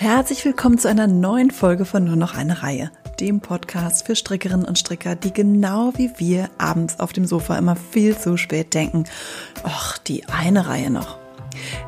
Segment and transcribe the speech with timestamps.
[0.00, 4.64] Herzlich willkommen zu einer neuen Folge von Nur noch eine Reihe, dem Podcast für Strickerinnen
[4.64, 9.04] und Stricker, die genau wie wir abends auf dem Sofa immer viel zu spät denken.
[9.62, 11.18] Och, die eine Reihe noch.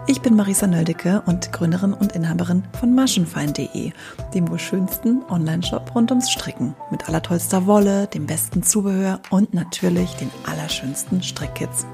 [0.07, 3.93] Ich bin Marisa Nöldecke und Gründerin und Inhaberin von maschenfein.de,
[4.35, 6.75] dem wohl schönsten Online-Shop rund ums Stricken.
[6.91, 11.87] Mit allertollster Wolle, dem besten Zubehör und natürlich den allerschönsten Strickkits.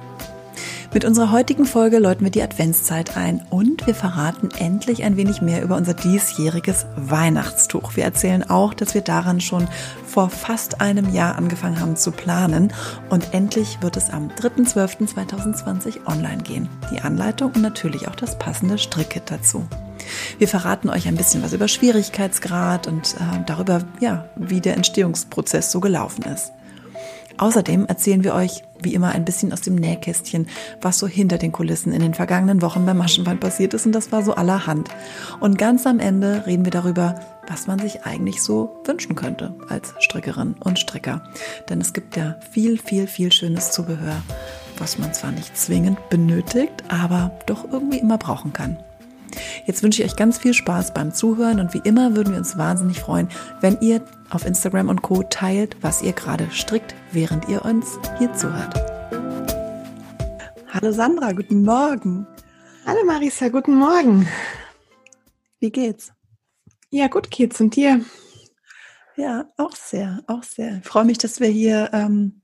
[0.99, 5.41] Mit unserer heutigen Folge läuten wir die Adventszeit ein und wir verraten endlich ein wenig
[5.41, 7.95] mehr über unser diesjähriges Weihnachtstuch.
[7.95, 9.69] Wir erzählen auch, dass wir daran schon
[10.05, 12.73] vor fast einem Jahr angefangen haben zu planen
[13.11, 16.69] und endlich wird es am 3.12.2020 online gehen.
[16.91, 19.69] Die Anleitung und natürlich auch das passende Strickkit dazu.
[20.39, 25.71] Wir verraten euch ein bisschen was über Schwierigkeitsgrad und äh, darüber, ja, wie der Entstehungsprozess
[25.71, 26.51] so gelaufen ist.
[27.37, 30.49] Außerdem erzählen wir euch wie immer ein bisschen aus dem Nähkästchen,
[30.81, 34.13] was so hinter den Kulissen in den vergangenen Wochen beim Maschenband passiert ist und das
[34.13, 34.89] war so allerhand.
[35.41, 39.95] Und ganz am Ende reden wir darüber, was man sich eigentlich so wünschen könnte als
[40.01, 41.23] Strickerin und Stricker.
[41.69, 44.23] Denn es gibt ja viel, viel, viel schönes Zubehör,
[44.79, 48.77] was man zwar nicht zwingend benötigt, aber doch irgendwie immer brauchen kann.
[49.67, 52.59] Jetzt wünsche ich euch ganz viel Spaß beim Zuhören und wie immer würden wir uns
[52.59, 53.29] wahnsinnig freuen,
[53.61, 58.33] wenn ihr auf Instagram und Co teilt, was ihr gerade strickt, während ihr uns hier
[58.35, 58.75] zuhört.
[60.69, 62.27] Hallo Sandra, guten Morgen.
[62.87, 64.29] Hallo Marisa, guten Morgen.
[65.61, 66.13] Wie geht's?
[66.91, 68.05] Ja, gut geht's und dir?
[69.17, 70.79] Ja, auch sehr, auch sehr.
[70.79, 72.43] Ich freue mich, dass wir hier ähm,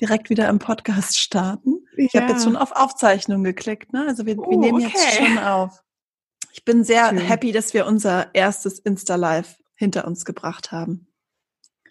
[0.00, 1.78] direkt wieder im Podcast starten.
[1.96, 2.04] Ja.
[2.04, 4.06] Ich habe jetzt schon auf Aufzeichnung geklickt, ne?
[4.08, 4.92] Also wir, oh, wir nehmen okay.
[4.92, 5.82] jetzt schon auf.
[6.52, 7.18] Ich bin sehr Schön.
[7.18, 11.06] happy, dass wir unser erstes Insta-Live hinter uns gebracht haben.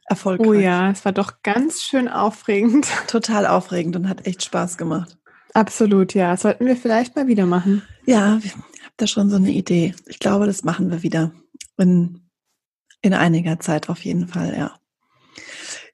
[0.06, 0.48] Erfolgreich.
[0.48, 2.88] Oh ja, es war doch ganz schön aufregend.
[3.08, 5.18] Total aufregend und hat echt Spaß gemacht.
[5.54, 6.36] Absolut, ja.
[6.38, 7.84] sollten wir vielleicht mal wieder machen.
[8.06, 8.64] Ja, ich habe
[8.98, 9.96] da schon so eine Idee.
[10.08, 11.32] Ich glaube, das machen wir wieder.
[11.78, 12.30] In,
[13.02, 14.76] in einiger Zeit auf jeden Fall, ja.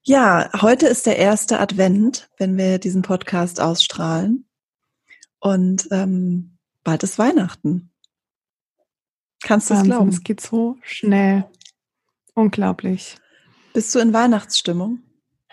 [0.03, 4.47] Ja, heute ist der erste Advent, wenn wir diesen Podcast ausstrahlen.
[5.39, 7.91] Und ähm, bald ist Weihnachten.
[9.45, 10.09] Kannst du es glauben?
[10.09, 11.45] Es geht so schnell.
[12.33, 13.15] Unglaublich.
[13.73, 15.03] Bist du in Weihnachtsstimmung?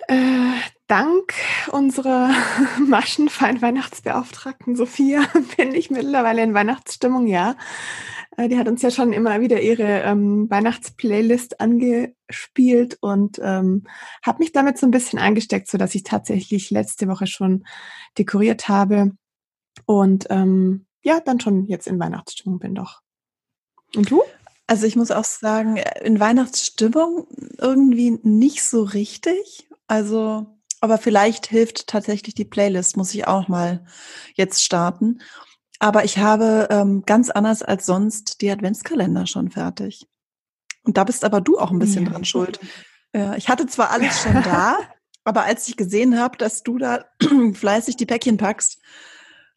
[0.08, 0.54] Äh,
[0.86, 1.34] dank
[1.72, 2.30] unserer
[2.88, 5.24] Maschenfein-Weihnachtsbeauftragten Sophia
[5.58, 7.54] bin ich mittlerweile in Weihnachtsstimmung, ja.
[8.38, 13.84] Äh, die hat uns ja schon immer wieder ihre ähm, Weihnachtsplaylist angespielt und ähm,
[14.24, 17.64] habe mich damit so ein bisschen eingesteckt, so dass ich tatsächlich letzte Woche schon
[18.16, 19.12] dekoriert habe
[19.84, 23.02] und ähm, ja, dann schon jetzt in Weihnachtsstimmung bin doch.
[23.96, 24.22] Und du?
[24.66, 27.26] Also ich muss auch sagen, in Weihnachtsstimmung
[27.58, 29.68] irgendwie nicht so richtig.
[29.86, 30.46] Also,
[30.80, 33.84] aber vielleicht hilft tatsächlich die Playlist, muss ich auch mal
[34.34, 35.20] jetzt starten.
[35.78, 40.06] Aber ich habe ähm, ganz anders als sonst die Adventskalender schon fertig.
[40.84, 42.10] Und da bist aber du auch ein bisschen ja.
[42.10, 42.60] dran schuld.
[43.14, 44.78] Ja, ich hatte zwar alles schon da,
[45.24, 47.04] aber als ich gesehen habe, dass du da
[47.52, 48.80] fleißig die Päckchen packst,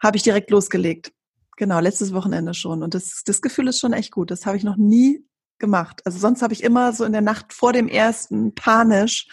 [0.01, 1.13] habe ich direkt losgelegt.
[1.57, 2.83] Genau, letztes Wochenende schon.
[2.83, 4.31] Und das, das Gefühl ist schon echt gut.
[4.31, 5.25] Das habe ich noch nie
[5.57, 6.01] gemacht.
[6.05, 9.27] Also sonst habe ich immer so in der Nacht vor dem ersten panisch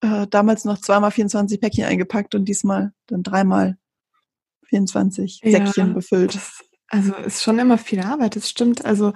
[0.00, 3.76] äh, damals noch zweimal 24 Päckchen eingepackt und diesmal dann dreimal
[4.64, 6.34] 24 ja, Säckchen befüllt.
[6.34, 8.84] Das, also ist schon immer viel Arbeit, das stimmt.
[8.84, 9.12] Also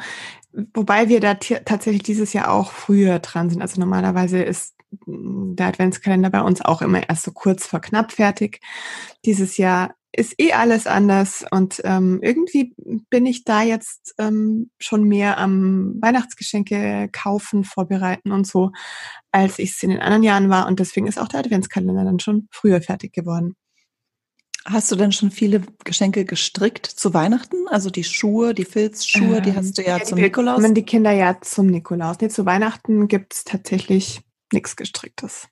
[0.53, 3.63] wobei wir da tatsächlich dieses Jahr auch früher dran sind.
[3.63, 4.77] Also normalerweise ist
[5.07, 8.61] der Adventskalender bei uns auch immer erst so kurz vor knapp fertig.
[9.25, 12.75] Dieses Jahr ist eh alles anders und ähm, irgendwie
[13.11, 18.73] bin ich da jetzt ähm, schon mehr am Weihnachtsgeschenke kaufen, vorbereiten und so,
[19.31, 22.21] als ich es in den anderen Jahren war und deswegen ist auch der Adventskalender dann
[22.21, 23.57] schon früher fertig geworden.
[24.69, 27.69] Hast du denn schon viele Geschenke gestrickt zu Weihnachten?
[27.69, 30.63] Also die Schuhe, die Filzschuhe, ähm, die hast du ja, ja zum Nikolaus?
[30.73, 32.17] Die Kinder ja zum Nikolaus.
[32.21, 34.23] Nee, zu Weihnachten gibt's tatsächlich
[34.53, 35.49] nichts Gestricktes.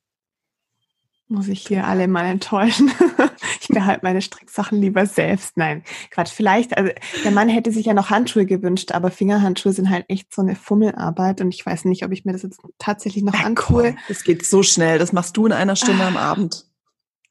[1.29, 2.91] Muss ich hier alle mal enttäuschen.
[3.75, 5.57] behalte meine Stricksachen lieber selbst.
[5.57, 6.33] Nein, Quatsch.
[6.33, 6.91] Vielleicht, also
[7.25, 10.57] der Mann hätte sich ja noch Handschuhe gewünscht, aber Fingerhandschuhe sind halt echt so eine
[10.57, 13.97] Fummelarbeit und ich weiß nicht, ob ich mir das jetzt tatsächlich noch antue.
[14.09, 14.99] Das geht so schnell.
[14.99, 16.09] Das machst du in einer Stunde ah.
[16.09, 16.65] am Abend.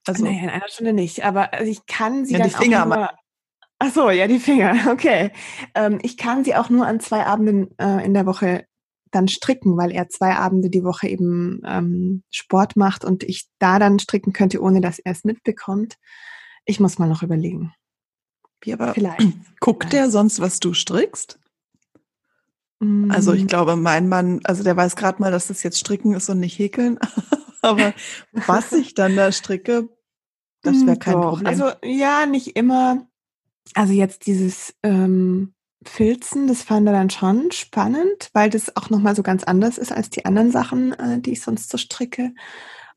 [0.06, 1.24] Also, nee, in einer Stunde nicht.
[1.24, 3.10] Aber also ich kann sie ja, dann die Finger auch nur,
[3.86, 4.76] Ach so, ja, die Finger.
[4.92, 5.32] Okay.
[5.76, 8.66] Ähm, ich kann sie auch nur an zwei Abenden äh, in der Woche
[9.12, 13.80] dann stricken, weil er zwei Abende die Woche eben ähm, Sport macht und ich da
[13.80, 15.98] dann stricken könnte, ohne dass er es mitbekommt.
[16.66, 17.74] Ich muss mal noch überlegen.
[18.62, 19.22] Wie aber Vielleicht.
[19.60, 19.94] guckt Vielleicht.
[19.94, 21.40] der sonst, was du strickst?
[23.10, 23.48] Also ich mm.
[23.48, 26.58] glaube, mein Mann, also der weiß gerade mal, dass das jetzt Stricken ist und nicht
[26.60, 27.00] Häkeln.
[27.62, 27.94] aber
[28.32, 29.90] was ich dann da stricke,
[30.62, 31.30] das wäre kein Doch.
[31.30, 31.48] Problem.
[31.48, 33.08] Also ja, nicht immer.
[33.74, 35.54] Also jetzt dieses ähm,
[35.86, 39.92] Filzen, das fand er dann schon spannend, weil das auch nochmal so ganz anders ist
[39.92, 42.34] als die anderen Sachen, äh, die ich sonst so stricke.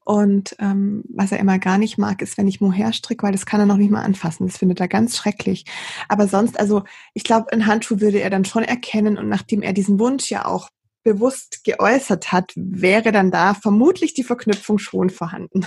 [0.06, 3.44] Und ähm, was er immer gar nicht mag, ist, wenn ich Mohair stricke, weil das
[3.44, 4.46] kann er noch nicht mal anfassen.
[4.46, 5.64] Das findet er ganz schrecklich.
[6.08, 9.18] Aber sonst, also ich glaube, ein Handschuh würde er dann schon erkennen.
[9.18, 10.68] Und nachdem er diesen Wunsch ja auch
[11.02, 15.66] bewusst geäußert hat, wäre dann da vermutlich die Verknüpfung schon vorhanden.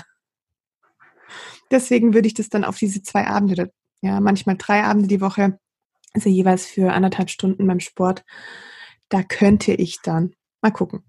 [1.69, 5.59] Deswegen würde ich das dann auf diese zwei Abende, ja, manchmal drei Abende die Woche,
[6.13, 8.24] also jeweils für anderthalb Stunden beim Sport,
[9.09, 11.03] da könnte ich dann mal gucken.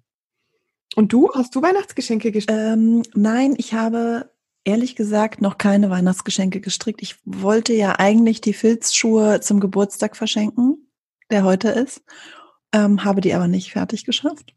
[0.97, 2.59] Und du, hast du Weihnachtsgeschenke gestrickt?
[2.59, 4.31] Ähm, nein, ich habe
[4.65, 7.03] ehrlich gesagt noch keine Weihnachtsgeschenke gestrickt.
[7.03, 10.91] Ich wollte ja eigentlich die Filzschuhe zum Geburtstag verschenken,
[11.31, 12.03] der heute ist,
[12.73, 14.55] ähm, habe die aber nicht fertig geschafft.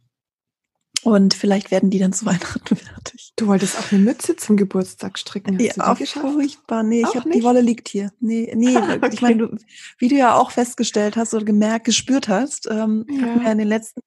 [1.03, 3.33] Und vielleicht werden die dann zu Weihnachten fertig.
[3.36, 5.57] Du wolltest auch eine Mütze zum Geburtstag stricken.
[5.57, 6.83] Hast ja, auch furchtbar.
[6.83, 8.12] Nee, ich hab, die Wolle liegt hier.
[8.19, 9.09] Nee, nee, okay.
[9.12, 9.57] ich meine, du,
[9.97, 13.44] wie du ja auch festgestellt hast oder gemerkt, gespürt hast, ähm, ja.
[13.44, 14.01] ja in den letzten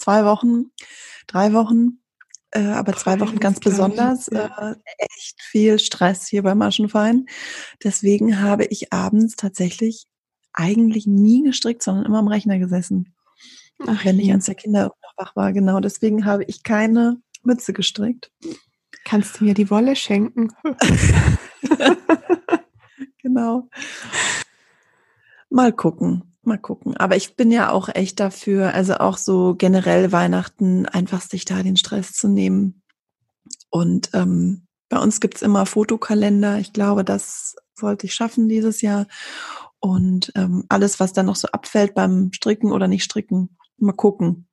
[0.00, 0.70] zwei Wochen
[1.30, 2.00] drei Wochen,
[2.50, 4.28] äh, aber zwei Wochen ganz besonders.
[4.28, 4.48] Äh,
[4.98, 7.26] echt viel Stress hier beim Maschenfein.
[7.84, 10.06] Deswegen habe ich abends tatsächlich
[10.52, 13.14] eigentlich nie gestrickt, sondern immer am Rechner gesessen.
[13.86, 15.52] Ach, wenn ich ans der Kinder noch wach war.
[15.52, 18.30] Genau, deswegen habe ich keine Mütze gestrickt.
[19.04, 20.52] Kannst du mir die Wolle schenken?
[23.22, 23.68] genau.
[25.48, 26.29] Mal gucken.
[26.42, 26.96] Mal gucken.
[26.96, 31.62] Aber ich bin ja auch echt dafür, also auch so generell Weihnachten, einfach sich da
[31.62, 32.82] den Stress zu nehmen.
[33.68, 36.58] Und ähm, bei uns gibt's immer Fotokalender.
[36.58, 39.06] Ich glaube, das wollte ich schaffen dieses Jahr.
[39.80, 44.48] Und ähm, alles, was dann noch so abfällt beim Stricken oder nicht stricken, mal gucken.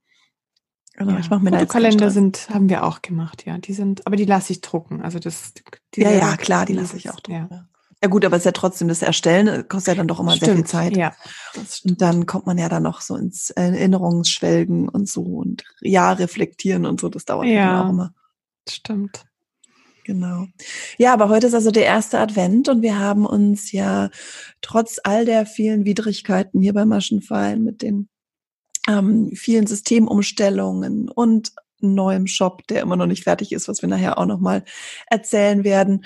[0.93, 3.57] Genau, ja, ich mache mir Fotokalender sind, haben wir auch gemacht, ja.
[3.57, 5.01] Die sind, aber die lasse ich drucken.
[5.01, 5.53] Also das,
[5.95, 7.47] ja, ja, klar, die lasse ich auch drucken.
[7.51, 7.67] Ja.
[8.01, 10.35] Ja gut, aber es ist ja trotzdem das Erstellen, äh, kostet ja dann doch immer
[10.35, 10.97] stimmt, sehr viel Zeit.
[10.97, 11.13] Ja,
[11.83, 16.85] und dann kommt man ja dann noch so ins Erinnerungsschwelgen und so und ja, reflektieren
[16.85, 18.13] und so, das dauert ja auch immer.
[18.69, 19.25] Stimmt.
[20.03, 20.45] Genau.
[20.97, 24.09] Ja, aber heute ist also der erste Advent und wir haben uns ja
[24.61, 28.07] trotz all der vielen Widrigkeiten hier beim Maschenfallen mit den
[28.87, 34.17] ähm, vielen Systemumstellungen und neuem Shop, der immer noch nicht fertig ist, was wir nachher
[34.17, 34.63] auch nochmal
[35.07, 36.05] erzählen werden,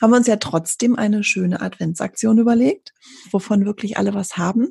[0.00, 2.92] haben wir uns ja trotzdem eine schöne Adventsaktion überlegt,
[3.30, 4.68] wovon wirklich alle was haben.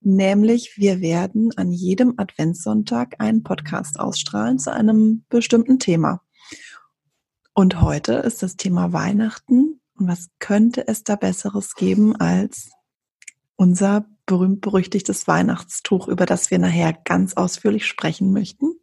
[0.00, 6.22] Nämlich, wir werden an jedem Adventssonntag einen Podcast ausstrahlen zu einem bestimmten Thema.
[7.54, 9.80] Und heute ist das Thema Weihnachten.
[9.98, 12.70] Und was könnte es da Besseres geben als
[13.56, 18.74] unser berühmt-berüchtigtes Weihnachtstuch, über das wir nachher ganz ausführlich sprechen möchten?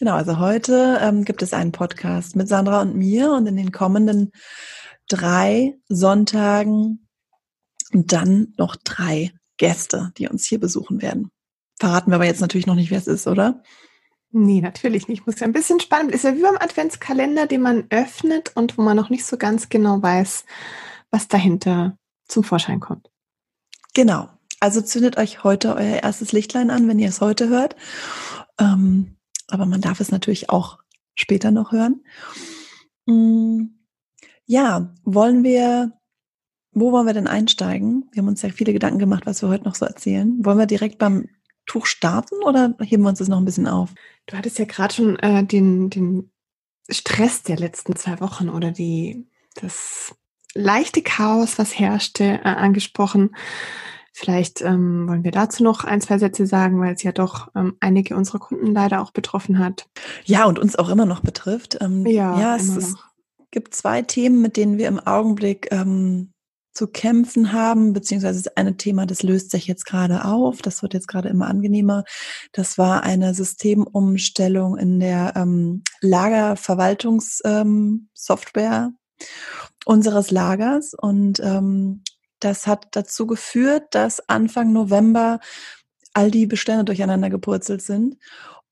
[0.00, 3.70] Genau, also heute ähm, gibt es einen Podcast mit Sandra und mir und in den
[3.70, 4.32] kommenden
[5.08, 7.06] drei Sonntagen
[7.92, 11.30] und dann noch drei Gäste, die uns hier besuchen werden.
[11.78, 13.62] Verraten wir aber jetzt natürlich noch nicht, wer es ist, oder?
[14.30, 15.26] Nee, natürlich nicht.
[15.26, 16.12] Muss ja ein bisschen spannend.
[16.12, 19.68] Ist ja wie beim Adventskalender, den man öffnet und wo man noch nicht so ganz
[19.68, 20.46] genau weiß,
[21.10, 23.10] was dahinter zum Vorschein kommt.
[23.92, 24.30] Genau.
[24.60, 27.76] Also zündet euch heute euer erstes Lichtlein an, wenn ihr es heute hört.
[28.58, 29.18] Ähm,
[29.52, 30.78] aber man darf es natürlich auch
[31.14, 32.04] später noch hören.
[33.06, 33.66] Mm,
[34.46, 35.92] ja, wollen wir,
[36.72, 38.08] wo wollen wir denn einsteigen?
[38.12, 40.44] Wir haben uns ja viele Gedanken gemacht, was wir heute noch so erzählen.
[40.44, 41.28] Wollen wir direkt beim
[41.66, 43.90] Tuch starten oder heben wir uns das noch ein bisschen auf?
[44.26, 46.30] Du hattest ja gerade schon äh, den, den
[46.88, 50.14] Stress der letzten zwei Wochen oder die, das
[50.54, 53.36] leichte Chaos, was herrschte, äh, angesprochen.
[54.12, 57.76] Vielleicht ähm, wollen wir dazu noch ein, zwei Sätze sagen, weil es ja doch ähm,
[57.80, 59.86] einige unserer Kunden leider auch betroffen hat.
[60.24, 61.78] Ja, und uns auch immer noch betrifft.
[61.80, 62.96] Ähm, ja, ja es, es
[63.50, 66.32] gibt zwei Themen, mit denen wir im Augenblick ähm,
[66.72, 70.94] zu kämpfen haben, beziehungsweise das eine Thema, das löst sich jetzt gerade auf, das wird
[70.94, 72.04] jetzt gerade immer angenehmer.
[72.52, 78.96] Das war eine Systemumstellung in der ähm, Lagerverwaltungssoftware ähm,
[79.84, 82.02] unseres Lagers und ähm,
[82.40, 85.40] das hat dazu geführt, dass Anfang November
[86.12, 88.16] all die Bestände durcheinander gepurzelt sind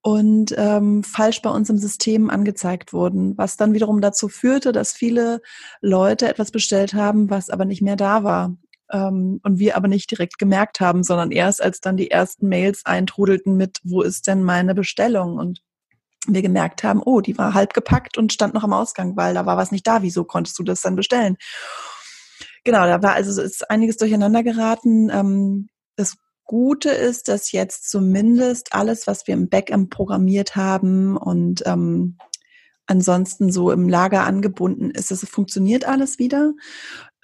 [0.03, 4.93] und ähm, falsch bei uns im System angezeigt wurden, was dann wiederum dazu führte, dass
[4.93, 5.41] viele
[5.81, 8.57] Leute etwas bestellt haben, was aber nicht mehr da war.
[8.91, 12.87] Ähm, und wir aber nicht direkt gemerkt haben, sondern erst als dann die ersten Mails
[12.87, 15.37] eintrudelten mit, wo ist denn meine Bestellung?
[15.37, 15.63] Und
[16.27, 19.47] wir gemerkt haben, oh, die war halb gepackt und stand noch am Ausgang, weil da
[19.47, 20.03] war was nicht da.
[20.03, 21.37] Wieso konntest du das dann bestellen?
[22.69, 25.09] Genau, da war also ist einiges durcheinander geraten.
[25.09, 31.63] Ähm, das Gute ist, dass jetzt zumindest alles, was wir im Backend programmiert haben und
[31.65, 32.19] ähm,
[32.85, 35.11] ansonsten so im Lager angebunden ist.
[35.11, 36.53] Es funktioniert alles wieder.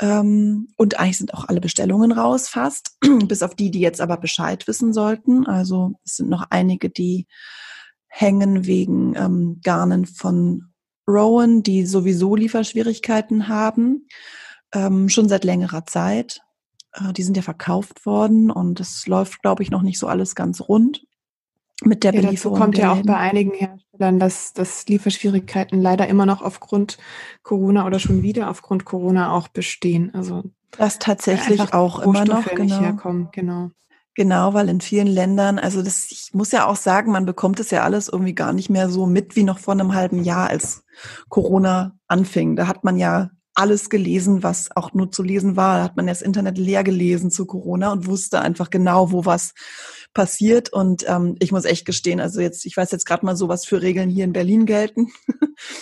[0.01, 2.97] Ähm, und eigentlich sind auch alle Bestellungen raus, fast.
[3.29, 5.47] Bis auf die, die jetzt aber Bescheid wissen sollten.
[5.47, 7.27] Also es sind noch einige, die
[8.09, 10.73] hängen wegen ähm, Garnen von
[11.07, 14.07] Rowan, die sowieso Lieferschwierigkeiten haben.
[14.75, 16.43] Ähm, schon seit längerer Zeit.
[16.93, 20.35] Äh, die sind ja verkauft worden und es läuft, glaube ich, noch nicht so alles
[20.35, 21.07] ganz rund
[21.83, 22.59] mit der ja, Belieferung.
[22.59, 26.99] Dazu kommt ja auch bei einigen Herstellern, dass, dass Lieferschwierigkeiten leider immer noch aufgrund
[27.43, 30.13] Corona oder schon wieder aufgrund Corona auch bestehen.
[30.15, 33.29] Also das tatsächlich auch immer noch genau.
[33.33, 33.71] genau.
[34.17, 37.73] Genau, weil in vielen Ländern, also das, ich muss ja auch sagen, man bekommt es
[37.73, 40.85] ja alles irgendwie gar nicht mehr so mit wie noch vor einem halben Jahr, als
[41.29, 42.55] Corona anfing.
[42.55, 45.79] Da hat man ja alles gelesen, was auch nur zu lesen war.
[45.79, 49.55] Da hat man das Internet leer gelesen zu Corona und wusste einfach genau, wo was
[50.13, 50.73] passiert.
[50.73, 53.65] Und ähm, ich muss echt gestehen, also jetzt, ich weiß jetzt gerade mal so, was
[53.65, 55.09] für Regeln hier in Berlin gelten.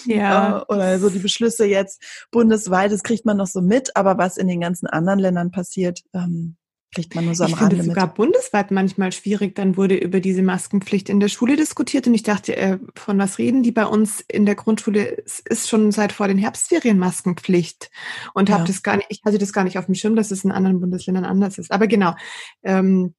[0.07, 0.23] Ja.
[0.33, 4.37] Äh, oder so die Beschlüsse jetzt bundesweit, das kriegt man noch so mit, aber was
[4.37, 6.57] in den ganzen anderen Ländern passiert, ähm,
[6.95, 9.55] kriegt man nur so am ich Rande finde es sogar bundesweit manchmal schwierig.
[9.55, 13.39] Dann wurde über diese Maskenpflicht in der Schule diskutiert und ich dachte, äh, von was
[13.39, 15.23] reden die bei uns in der Grundschule?
[15.25, 17.91] Es ist schon seit vor den Herbstferien Maskenpflicht
[18.35, 18.57] und ja.
[18.57, 20.53] habe das gar nicht, ich hatte das gar nicht auf dem Schirm, dass es in
[20.53, 21.73] anderen Bundesländern anders ist.
[21.73, 22.15] Aber genau.
[22.63, 23.15] Ähm,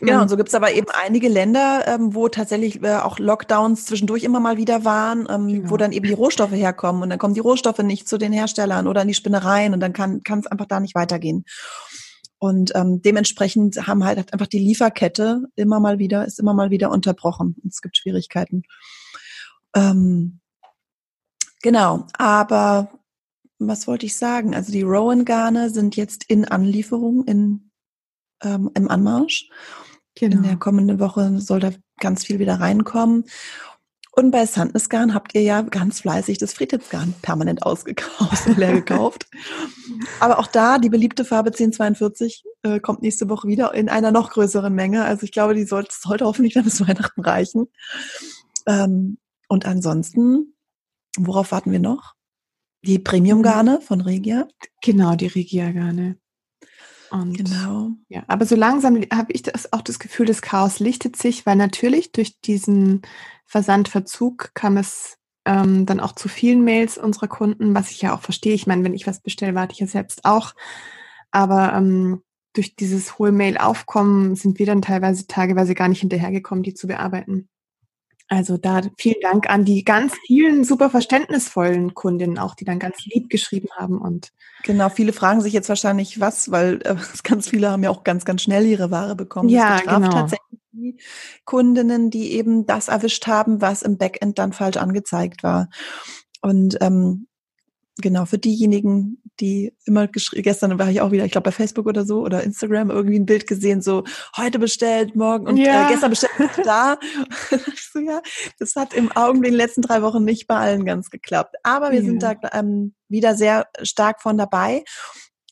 [0.00, 4.22] Genau, und so gibt's aber eben einige Länder, ähm, wo tatsächlich äh, auch Lockdowns zwischendurch
[4.22, 5.70] immer mal wieder waren, ähm, genau.
[5.70, 8.86] wo dann eben die Rohstoffe herkommen und dann kommen die Rohstoffe nicht zu den Herstellern
[8.86, 11.44] oder in die Spinnereien und dann kann es einfach da nicht weitergehen.
[12.42, 16.90] Und ähm, dementsprechend haben halt einfach die Lieferkette immer mal wieder, ist immer mal wieder
[16.90, 17.54] unterbrochen.
[17.68, 18.64] Es gibt Schwierigkeiten.
[19.76, 20.40] Ähm,
[21.62, 22.98] genau, aber
[23.60, 24.56] was wollte ich sagen?
[24.56, 27.70] Also die Rowan-Garne sind jetzt in Anlieferung, in,
[28.42, 29.48] ähm, im Anmarsch.
[30.16, 30.38] Genau.
[30.38, 31.70] In der kommenden Woche soll da
[32.00, 33.24] ganz viel wieder reinkommen.
[34.14, 39.26] Und bei Sandnesgarn habt ihr ja ganz fleißig das Friedhofsgarn permanent ausgekauft und leer gekauft.
[40.20, 44.30] Aber auch da, die beliebte Farbe 1042 äh, kommt nächste Woche wieder in einer noch
[44.30, 45.04] größeren Menge.
[45.04, 47.68] Also ich glaube, die sollte, sollte hoffentlich dann bis Weihnachten reichen.
[48.66, 49.16] Ähm,
[49.48, 50.56] und ansonsten,
[51.16, 52.14] worauf warten wir noch?
[52.84, 54.46] Die Premium-Garne von Regia.
[54.82, 56.18] Genau, die Regia-Garne.
[57.12, 57.90] Und genau.
[58.08, 61.56] Ja, aber so langsam habe ich das, auch das Gefühl, das Chaos lichtet sich, weil
[61.56, 63.02] natürlich durch diesen
[63.44, 68.22] Versandverzug kam es ähm, dann auch zu vielen Mails unserer Kunden, was ich ja auch
[68.22, 68.54] verstehe.
[68.54, 70.54] Ich meine, wenn ich was bestelle, warte ich ja selbst auch.
[71.30, 72.22] Aber ähm,
[72.54, 77.50] durch dieses hohe Mail-Aufkommen sind wir dann teilweise tageweise gar nicht hinterhergekommen, die zu bearbeiten.
[78.32, 83.04] Also da vielen Dank an die ganz vielen super verständnisvollen Kundinnen auch, die dann ganz
[83.04, 84.88] lieb geschrieben haben und genau.
[84.88, 88.40] Viele fragen sich jetzt wahrscheinlich was, weil äh, ganz viele haben ja auch ganz ganz
[88.40, 89.50] schnell ihre Ware bekommen.
[89.50, 90.10] Ja, genau.
[90.10, 90.96] tatsächlich die
[91.44, 95.68] Kundinnen, die eben das erwischt haben, was im Backend dann falsch angezeigt war.
[96.40, 97.26] Und ähm,
[98.00, 101.86] genau, für diejenigen, die immer geschrieben, gestern war ich auch wieder, ich glaube bei Facebook
[101.86, 104.04] oder so oder Instagram irgendwie ein Bild gesehen, so
[104.36, 105.86] heute bestellt, morgen und äh, ja.
[105.86, 106.32] äh, gestern bestellt,
[106.64, 106.96] da.
[107.92, 108.22] so, ja,
[108.60, 111.56] das hat im Augenblick in den letzten drei Wochen nicht bei allen ganz geklappt.
[111.64, 112.04] Aber wir ja.
[112.04, 114.84] sind da ähm, wieder sehr stark von dabei.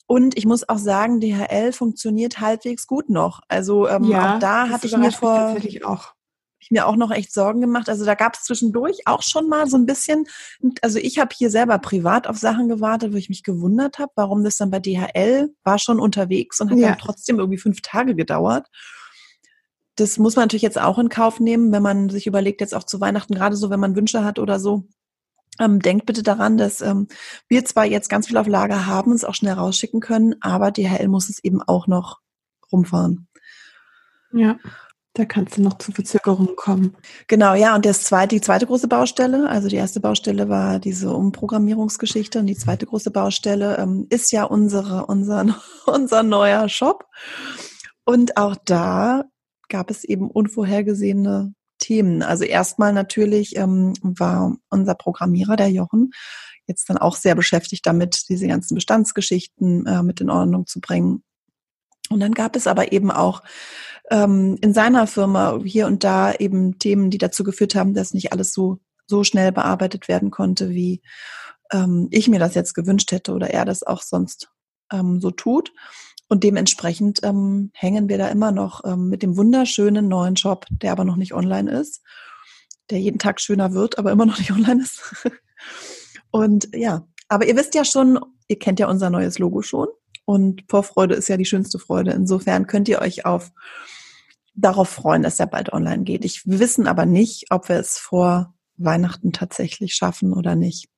[0.06, 3.40] Und ich muss auch sagen, DHL funktioniert halbwegs gut noch.
[3.48, 6.14] Also ähm, ja, auch da hatte ich mir vor tatsächlich auch
[6.60, 7.88] ich mir auch noch echt Sorgen gemacht.
[7.88, 10.26] Also da gab es zwischendurch auch schon mal so ein bisschen,
[10.82, 14.44] also ich habe hier selber privat auf Sachen gewartet, wo ich mich gewundert habe, warum
[14.44, 16.90] das dann bei DHL war schon unterwegs und hat ja.
[16.90, 18.68] dann trotzdem irgendwie fünf Tage gedauert.
[19.96, 22.84] Das muss man natürlich jetzt auch in Kauf nehmen, wenn man sich überlegt, jetzt auch
[22.84, 24.84] zu Weihnachten, gerade so, wenn man Wünsche hat oder so.
[25.58, 27.08] Ähm, denkt bitte daran, dass ähm,
[27.48, 31.08] wir zwar jetzt ganz viel auf Lager haben, es auch schnell rausschicken können, aber DHL
[31.08, 32.20] muss es eben auch noch
[32.72, 33.28] rumfahren.
[34.32, 34.58] Ja.
[35.14, 36.96] Da kannst du noch zu Verzögerungen kommen.
[37.26, 37.74] Genau, ja.
[37.74, 42.46] Und das zweite, die zweite große Baustelle, also die erste Baustelle war diese Umprogrammierungsgeschichte und
[42.46, 47.06] die zweite große Baustelle ähm, ist ja unsere, unser, unser neuer Shop.
[48.04, 49.24] Und auch da
[49.68, 52.22] gab es eben unvorhergesehene Themen.
[52.22, 56.12] Also erstmal natürlich ähm, war unser Programmierer, der Jochen,
[56.68, 61.24] jetzt dann auch sehr beschäftigt damit, diese ganzen Bestandsgeschichten äh, mit in Ordnung zu bringen.
[62.10, 63.42] Und dann gab es aber eben auch
[64.10, 68.32] ähm, in seiner Firma hier und da eben Themen, die dazu geführt haben, dass nicht
[68.32, 71.00] alles so, so schnell bearbeitet werden konnte, wie
[71.72, 74.50] ähm, ich mir das jetzt gewünscht hätte oder er das auch sonst
[74.92, 75.72] ähm, so tut.
[76.28, 80.92] Und dementsprechend ähm, hängen wir da immer noch ähm, mit dem wunderschönen neuen Job, der
[80.92, 82.02] aber noch nicht online ist,
[82.90, 85.26] der jeden Tag schöner wird, aber immer noch nicht online ist.
[86.30, 89.88] und ja, aber ihr wisst ja schon, ihr kennt ja unser neues Logo schon.
[90.24, 92.12] Und Vorfreude ist ja die schönste Freude.
[92.12, 93.50] Insofern könnt ihr euch auf
[94.54, 96.24] darauf freuen, dass er bald online geht.
[96.24, 100.88] Ich wissen aber nicht, ob wir es vor Weihnachten tatsächlich schaffen oder nicht.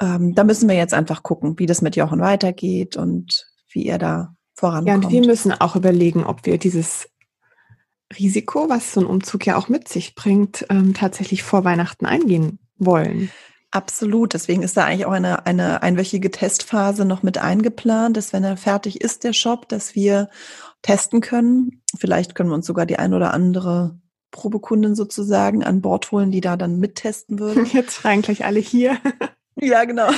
[0.00, 3.98] Ähm, da müssen wir jetzt einfach gucken, wie das mit Jochen weitergeht und wie er
[3.98, 4.88] da vorankommt.
[4.88, 7.08] Ja, und wir müssen auch überlegen, ob wir dieses
[8.18, 12.58] Risiko, was so ein Umzug ja auch mit sich bringt, ähm, tatsächlich vor Weihnachten eingehen
[12.76, 13.30] wollen.
[13.70, 14.32] Absolut.
[14.32, 18.56] Deswegen ist da eigentlich auch eine, eine einwöchige Testphase noch mit eingeplant, dass wenn er
[18.56, 20.30] fertig ist, der Shop, dass wir
[20.82, 21.82] testen können.
[21.96, 23.98] Vielleicht können wir uns sogar die ein oder andere
[24.30, 27.62] Probekundin sozusagen an Bord holen, die da dann mittesten würde.
[27.62, 28.98] Jetzt schreien gleich alle hier.
[29.56, 30.10] ja, genau.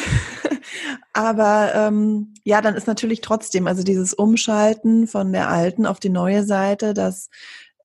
[1.13, 6.11] Aber ähm, ja, dann ist natürlich trotzdem, also dieses Umschalten von der alten auf die
[6.11, 7.31] neue Seite, das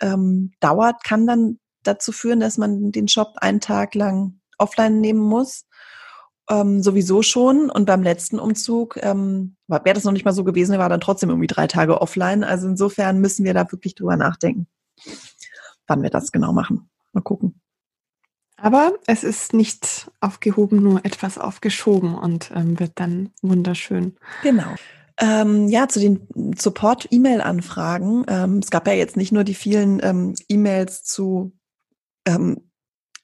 [0.02, 5.22] ähm, dauert, kann dann dazu führen, dass man den Shop einen Tag lang offline nehmen
[5.22, 5.66] muss.
[6.50, 7.70] Ähm, sowieso schon.
[7.70, 11.02] Und beim letzten Umzug ähm, wäre das noch nicht mal so gewesen, er war dann
[11.02, 12.44] trotzdem irgendwie drei Tage offline.
[12.44, 14.68] Also insofern müssen wir da wirklich drüber nachdenken,
[15.88, 16.90] wann wir das genau machen.
[17.14, 17.62] Mal gucken.
[18.58, 24.16] Aber es ist nicht aufgehoben, nur etwas aufgeschoben und ähm, wird dann wunderschön.
[24.44, 24.76] Genau.
[25.20, 28.26] Ähm, ja, zu den Support-E-Mail-Anfragen.
[28.28, 31.54] Ähm, es gab ja jetzt nicht nur die vielen ähm, E-Mails zu
[32.26, 32.65] ähm,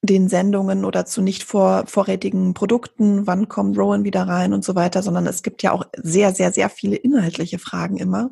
[0.03, 4.73] den Sendungen oder zu nicht vor, vorrätigen Produkten, wann kommt Rowan wieder rein und so
[4.75, 8.31] weiter, sondern es gibt ja auch sehr, sehr, sehr viele inhaltliche Fragen immer.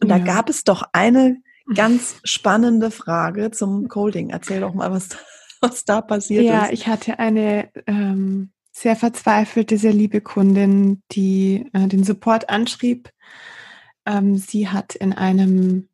[0.00, 0.18] Und ja.
[0.18, 1.36] da gab es doch eine
[1.74, 4.30] ganz spannende Frage zum Colding.
[4.30, 5.10] Erzähl doch mal, was,
[5.60, 6.66] was da passiert ja, ist.
[6.66, 13.10] Ja, ich hatte eine ähm, sehr verzweifelte, sehr liebe Kundin, die äh, den Support anschrieb.
[14.06, 15.90] Ähm, sie hat in einem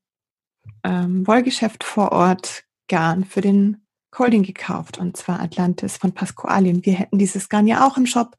[0.84, 3.82] ähm, Wollgeschäft vor Ort Garn für den
[4.12, 6.84] Colding gekauft und zwar Atlantis von Pasqualien.
[6.84, 8.36] Wir hätten dieses Garn ja auch im Shop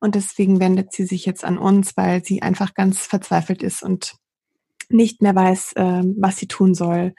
[0.00, 4.14] und deswegen wendet sie sich jetzt an uns, weil sie einfach ganz verzweifelt ist und
[4.88, 7.14] nicht mehr weiß, äh, was sie tun soll.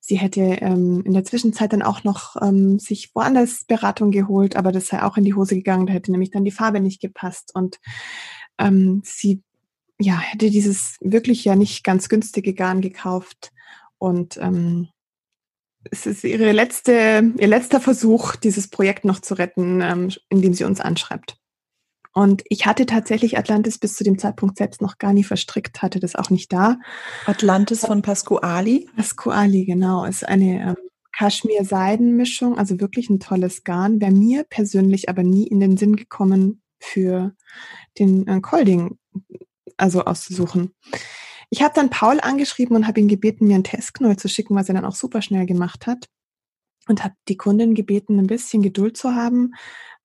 [0.00, 4.72] Sie hätte ähm, in der Zwischenzeit dann auch noch ähm, sich woanders Beratung geholt, aber
[4.72, 5.86] das sei auch in die Hose gegangen.
[5.86, 7.78] Da hätte nämlich dann die Farbe nicht gepasst und
[8.58, 9.42] ähm, sie
[10.00, 13.52] ja hätte dieses wirklich ja nicht ganz günstige Garn gekauft
[13.98, 14.88] und ähm,
[15.90, 20.64] es ist ihre letzte, ihr letzter Versuch, dieses Projekt noch zu retten, ähm, indem sie
[20.64, 21.36] uns anschreibt.
[22.14, 26.00] Und ich hatte tatsächlich Atlantis bis zu dem Zeitpunkt selbst noch gar nie verstrickt, hatte
[26.00, 26.78] das auch nicht da.
[27.26, 28.88] Atlantis von Pasquali?
[28.96, 30.04] Pasquali, genau.
[30.04, 30.76] Ist eine ähm,
[31.16, 34.00] Kaschmir-Seidenmischung, also wirklich ein tolles Garn.
[34.00, 37.34] Wäre mir persönlich aber nie in den Sinn gekommen, für
[37.98, 38.98] den äh, Colding
[39.76, 40.74] also auszusuchen.
[41.50, 44.68] Ich habe dann Paul angeschrieben und habe ihn gebeten, mir einen Testknoll zu schicken, was
[44.68, 46.06] er dann auch super schnell gemacht hat.
[46.88, 49.52] Und habe die Kundin gebeten, ein bisschen Geduld zu haben,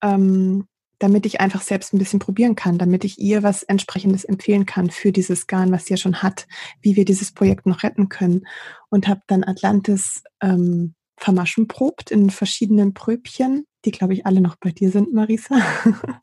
[0.01, 0.67] ähm,
[0.99, 4.89] damit ich einfach selbst ein bisschen probieren kann, damit ich ihr was entsprechendes empfehlen kann
[4.89, 6.47] für dieses Garn, was sie ja schon hat,
[6.82, 8.45] wie wir dieses Projekt noch retten können.
[8.89, 14.56] Und habe dann Atlantis ähm, vermaschen probt in verschiedenen Pröbchen, die, glaube ich, alle noch
[14.56, 15.56] bei dir sind, Marisa.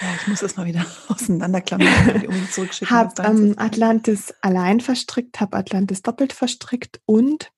[0.00, 1.88] Ja, ich muss das mal wieder auseinanderklammern.
[2.90, 7.52] Habe ähm, Atlantis allein verstrickt, habe Atlantis doppelt verstrickt und,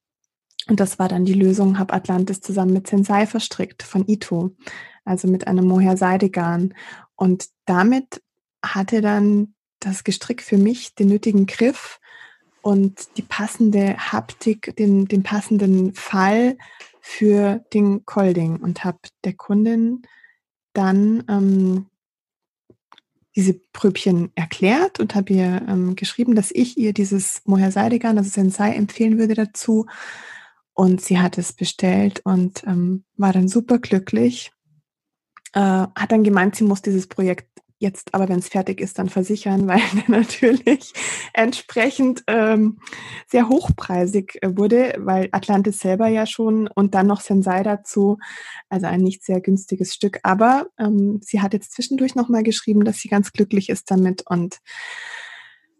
[0.69, 4.55] und das war dann die Lösung, habe Atlantis zusammen mit Sensei verstrickt von Ito,
[5.05, 6.75] also mit einem Mohair Seidegarn.
[7.15, 8.23] Und damit
[8.63, 12.01] hatte dann das Gestrick für mich den nötigen Griff
[12.61, 16.59] und die passende Haptik, den, den passenden Fall
[17.01, 20.03] für den Colding und habe der Kundin
[20.73, 21.87] dann ähm,
[23.37, 28.31] diese Pröbchen erklärt und habe ihr ähm, geschrieben, dass ich ihr dieses Moher Seidegarn, also
[28.31, 29.87] Sensei, empfehlen würde dazu.
[30.73, 34.53] Und sie hat es bestellt und ähm, war dann super glücklich.
[35.53, 39.09] Äh, hat dann gemeint, sie muss dieses Projekt jetzt aber, wenn es fertig ist, dann
[39.09, 40.93] versichern, weil der natürlich
[41.33, 42.79] entsprechend ähm,
[43.29, 48.19] sehr hochpreisig äh, wurde, weil Atlantis selber ja schon und dann noch Sensei dazu,
[48.69, 50.21] also ein nicht sehr günstiges Stück.
[50.23, 54.59] Aber ähm, sie hat jetzt zwischendurch nochmal geschrieben, dass sie ganz glücklich ist damit und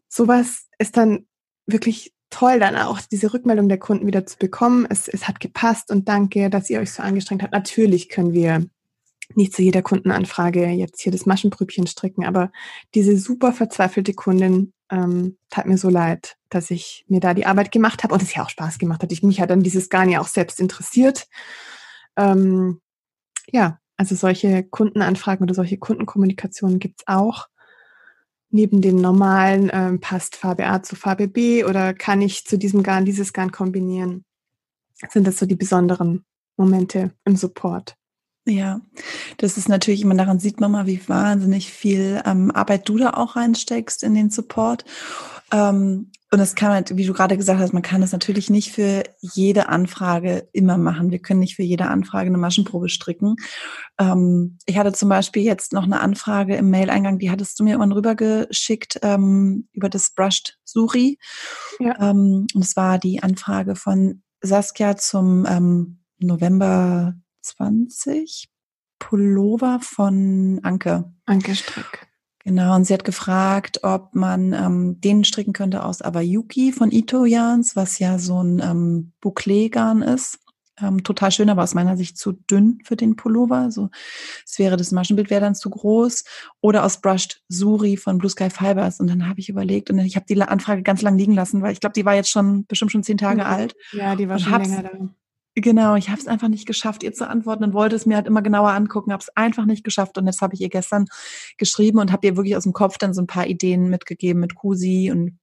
[0.09, 1.27] sowas ist dann
[1.67, 4.87] wirklich toll, dann auch diese Rückmeldung der Kunden wieder zu bekommen.
[4.89, 7.53] Es, es hat gepasst und danke, dass ihr euch so angestrengt habt.
[7.53, 8.67] Natürlich können wir
[9.35, 12.51] nicht zu jeder Kundenanfrage jetzt hier das Maschenprübchen stricken, aber
[12.95, 17.73] diese super verzweifelte Kundin ähm, tat mir so leid, dass ich mir da die Arbeit
[17.73, 19.13] gemacht habe und es ja auch Spaß gemacht hat.
[19.13, 21.27] Ich mich hat dann dieses Garn ja auch selbst interessiert.
[22.17, 22.81] Ähm,
[23.51, 27.49] ja, also solche Kundenanfragen oder solche Kundenkommunikationen gibt's auch.
[28.51, 32.83] Neben dem normalen, ähm, passt Farbe A zu Farbe B oder kann ich zu diesem
[32.83, 34.25] Garn dieses Garn kombinieren,
[35.11, 36.25] sind das so die besonderen
[36.57, 37.97] Momente im Support.
[38.49, 38.81] Ja,
[39.39, 43.11] das ist natürlich immer, daran sieht man mal, wie wahnsinnig viel ähm, Arbeit du da
[43.11, 44.85] auch reinsteckst in den Support.
[45.53, 48.73] Ähm, und das kann halt, wie du gerade gesagt hast, man kann das natürlich nicht
[48.73, 51.11] für jede Anfrage immer machen.
[51.11, 53.37] Wir können nicht für jede Anfrage eine Maschenprobe stricken.
[53.99, 57.71] Ähm, ich hatte zum Beispiel jetzt noch eine Anfrage im Mail-Eingang, die hattest du mir
[57.71, 61.19] irgendwann rübergeschickt ähm, über das Brushed Suri.
[61.81, 62.11] Ja.
[62.11, 67.15] Ähm, und es war die Anfrage von Saskia zum ähm, November
[67.47, 68.49] 20
[68.99, 71.13] Pullover von Anke.
[71.27, 72.07] Anke Strick.
[72.45, 77.25] Genau, und sie hat gefragt, ob man ähm, den stricken könnte aus Awayuki von Ito
[77.25, 80.39] Yarns, was ja so ein ähm, Bouclé-Garn ist.
[80.81, 83.57] Ähm, total schön, aber aus meiner Sicht zu dünn für den Pullover.
[83.57, 83.89] Also
[84.47, 86.23] es wäre das Maschenbild wäre dann zu groß.
[86.61, 89.01] Oder aus Brushed Suri von Blue Sky Fibers.
[89.01, 91.73] Und dann habe ich überlegt und ich habe die Anfrage ganz lang liegen lassen, weil
[91.73, 93.75] ich glaube, die war jetzt schon bestimmt schon zehn Tage ja, alt.
[93.91, 94.91] Ja, die war schon länger da.
[95.59, 98.27] Genau, ich habe es einfach nicht geschafft, ihr zu antworten und wollte es mir halt
[98.27, 101.07] immer genauer angucken, habe es einfach nicht geschafft und jetzt habe ich ihr gestern
[101.57, 104.55] geschrieben und habe ihr wirklich aus dem Kopf dann so ein paar Ideen mitgegeben mit
[104.55, 105.39] Kusi und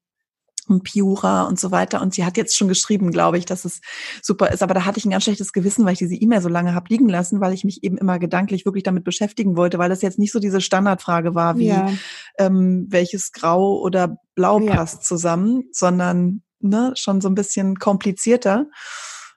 [0.68, 2.02] und Piura und so weiter.
[2.02, 3.82] Und sie hat jetzt schon geschrieben, glaube ich, dass es
[4.22, 4.64] super ist.
[4.64, 6.86] Aber da hatte ich ein ganz schlechtes Gewissen, weil ich diese E-Mail so lange habe
[6.88, 10.20] liegen lassen, weil ich mich eben immer gedanklich wirklich damit beschäftigen wollte, weil das jetzt
[10.20, 11.92] nicht so diese Standardfrage war, wie ja.
[12.38, 14.74] ähm, welches Grau oder Blau ja.
[14.74, 18.68] passt zusammen, sondern ne, schon so ein bisschen komplizierter.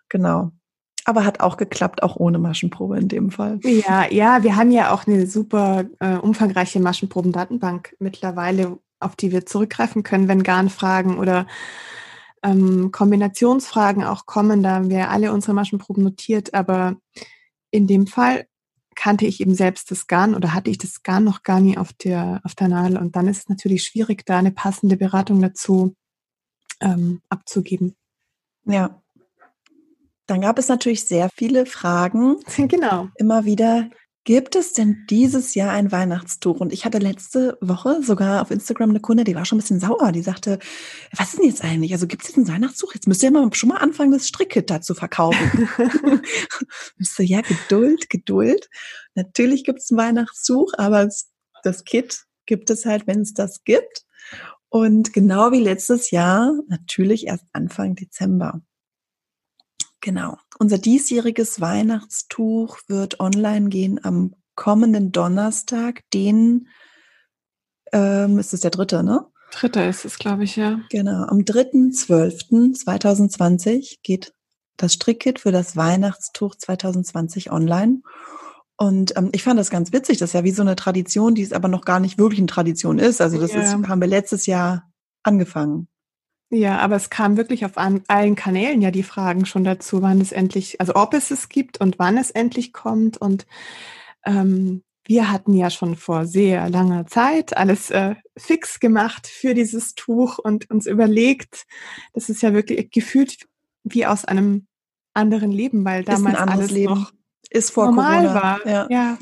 [0.08, 0.52] Genau
[1.06, 3.60] aber hat auch geklappt, auch ohne Maschenprobe in dem Fall.
[3.62, 9.46] Ja, ja, wir haben ja auch eine super äh, umfangreiche Maschenprobendatenbank mittlerweile, auf die wir
[9.46, 11.46] zurückgreifen können, wenn Garnfragen oder
[12.42, 14.64] ähm, Kombinationsfragen auch kommen.
[14.64, 16.96] Da haben wir alle unsere Maschenproben notiert, aber
[17.70, 18.46] in dem Fall
[18.96, 21.92] kannte ich eben selbst das Garn oder hatte ich das Garn noch gar nie auf
[21.92, 22.98] der, auf der Nadel.
[22.98, 25.94] Und dann ist es natürlich schwierig, da eine passende Beratung dazu
[26.80, 27.94] ähm, abzugeben.
[28.64, 29.00] Ja,
[30.26, 32.36] dann gab es natürlich sehr viele Fragen.
[32.68, 33.08] Genau.
[33.16, 33.90] Immer wieder,
[34.26, 36.58] gibt es denn dieses Jahr ein Weihnachtstuch?
[36.58, 39.78] Und ich hatte letzte Woche sogar auf Instagram eine Kunde, die war schon ein bisschen
[39.78, 40.10] sauer.
[40.10, 40.58] Die sagte,
[41.16, 41.92] was ist denn jetzt eigentlich?
[41.92, 42.92] Also gibt es jetzt ein Weihnachtstuch?
[42.92, 45.68] Jetzt müsst ihr mal schon mal anfangen, das Strickkit da zu verkaufen.
[46.98, 48.68] so, ja, Geduld, Geduld.
[49.14, 51.08] Natürlich gibt es ein Weihnachtstuch, aber
[51.62, 54.02] das Kit gibt es halt, wenn es das gibt.
[54.68, 58.60] Und genau wie letztes Jahr, natürlich erst Anfang Dezember.
[60.06, 60.38] Genau.
[60.60, 66.68] Unser diesjähriges Weihnachtstuch wird online gehen am kommenden Donnerstag, den,
[67.92, 69.26] ähm, ist es der dritte, ne?
[69.50, 70.78] Dritter ist es, glaube ich, ja.
[70.90, 71.24] Genau.
[71.24, 74.32] Am 3.12.2020 geht
[74.76, 78.02] das Strickkit für das Weihnachtstuch 2020 online.
[78.76, 80.18] Und ähm, ich fand das ganz witzig.
[80.18, 82.46] Das ist ja wie so eine Tradition, die es aber noch gar nicht wirklich eine
[82.46, 83.20] Tradition ist.
[83.20, 83.60] Also das ja.
[83.60, 84.88] ist, haben wir letztes Jahr
[85.24, 85.88] angefangen.
[86.50, 90.30] Ja, aber es kam wirklich auf allen Kanälen ja die Fragen schon dazu, wann es
[90.30, 93.16] endlich, also ob es es gibt und wann es endlich kommt.
[93.16, 93.46] Und
[94.24, 99.94] ähm, wir hatten ja schon vor sehr langer Zeit alles äh, fix gemacht für dieses
[99.94, 101.66] Tuch und uns überlegt,
[102.12, 103.46] das ist ja wirklich gefühlt
[103.82, 104.66] wie aus einem
[105.14, 106.94] anderen Leben, weil damals alles Leben.
[106.94, 107.12] noch
[107.50, 108.42] ist vor normal Corona.
[108.42, 108.66] war.
[108.66, 108.86] Ja.
[108.90, 109.18] ja.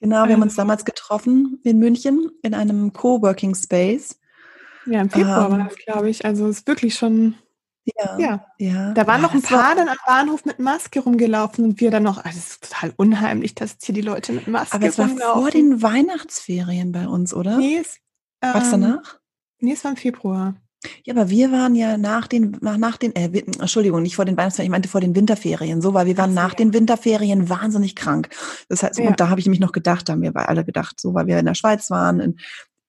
[0.00, 0.58] Genau, wir haben uns ähm.
[0.58, 4.17] damals getroffen in München in einem Coworking Space
[4.88, 6.24] ja, im Februar ähm, war das, glaube ich.
[6.24, 7.34] Also es ist wirklich schon.
[7.84, 8.46] Ja, ja.
[8.58, 8.92] ja.
[8.92, 11.90] Da waren ja, noch ein paar war, dann am Bahnhof mit Maske rumgelaufen und wir
[11.90, 14.98] dann noch, also es ist total unheimlich, dass hier die Leute mit Maske Aber es
[14.98, 17.56] war vor den Weihnachtsferien bei uns, oder?
[17.56, 17.96] Nee, es,
[18.42, 19.18] ähm, war das danach?
[19.60, 20.54] Nee, es war im Februar.
[21.04, 24.36] Ja, aber wir waren ja nach den, nach, nach den, äh, Entschuldigung, nicht vor den
[24.36, 26.56] Weihnachtsferien, ich meinte vor den Winterferien, so, weil wir waren so, nach ja.
[26.56, 28.28] den Winterferien wahnsinnig krank.
[28.68, 29.08] Das heißt, ja.
[29.08, 31.38] und da habe ich nämlich noch gedacht, da haben wir alle gedacht, so, weil wir
[31.38, 32.38] in der Schweiz waren, in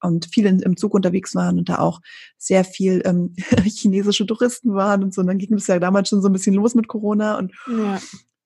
[0.01, 2.01] und viel im Zug unterwegs waren und da auch
[2.37, 3.33] sehr viel ähm,
[3.63, 5.21] chinesische Touristen waren und so.
[5.21, 7.99] Und dann ging es ja damals schon so ein bisschen los mit Corona und ja.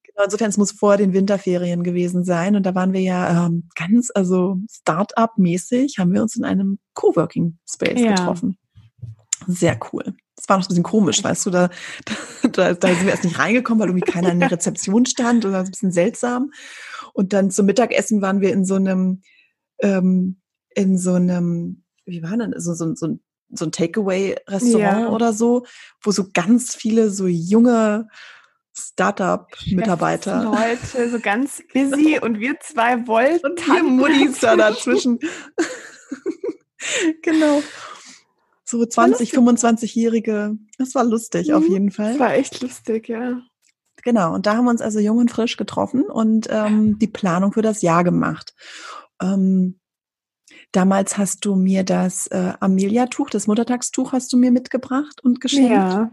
[0.04, 3.70] genau, insofern es muss vor den Winterferien gewesen sein und da waren wir ja ähm,
[3.76, 8.16] ganz, also Start-up-mäßig haben wir uns in einem Coworking Space ja.
[8.16, 8.58] getroffen.
[9.48, 10.16] Sehr cool.
[10.36, 11.70] Das war noch ein bisschen komisch, weißt du, da,
[12.52, 15.52] da, da sind wir erst nicht reingekommen, weil irgendwie keiner in der Rezeption stand und
[15.52, 16.52] das ist ein bisschen seltsam.
[17.14, 19.22] Und dann zum Mittagessen waren wir in so einem
[19.80, 20.42] ähm,
[20.76, 25.10] in so einem, wie war denn, so, so, so, so ein Takeaway-Restaurant ja.
[25.10, 25.66] oder so,
[26.02, 28.08] wo so ganz viele so junge
[28.76, 30.44] Startup-Mitarbeiter.
[30.44, 33.46] Leute, so ganz busy und wir zwei wollten.
[33.46, 35.20] Und wir Muttis da dazwischen.
[37.22, 37.62] genau.
[38.66, 40.58] So 20, 25-Jährige.
[40.80, 41.54] Das war lustig mhm.
[41.54, 42.12] auf jeden Fall.
[42.12, 43.42] Das war echt lustig, ja.
[44.04, 47.54] Genau, und da haben wir uns also jung und frisch getroffen und ähm, die Planung
[47.54, 48.54] für das Jahr gemacht.
[49.22, 49.80] Ähm,
[50.74, 55.72] Damals hast du mir das äh, Amelia-Tuch, das Muttertagstuch hast du mir mitgebracht und geschenkt.
[55.72, 56.12] Ja.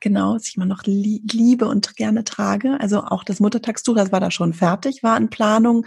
[0.00, 2.80] Genau, was ich immer noch liebe und gerne trage.
[2.80, 5.84] Also auch das Muttertagstuch, das war da schon fertig, war in Planung,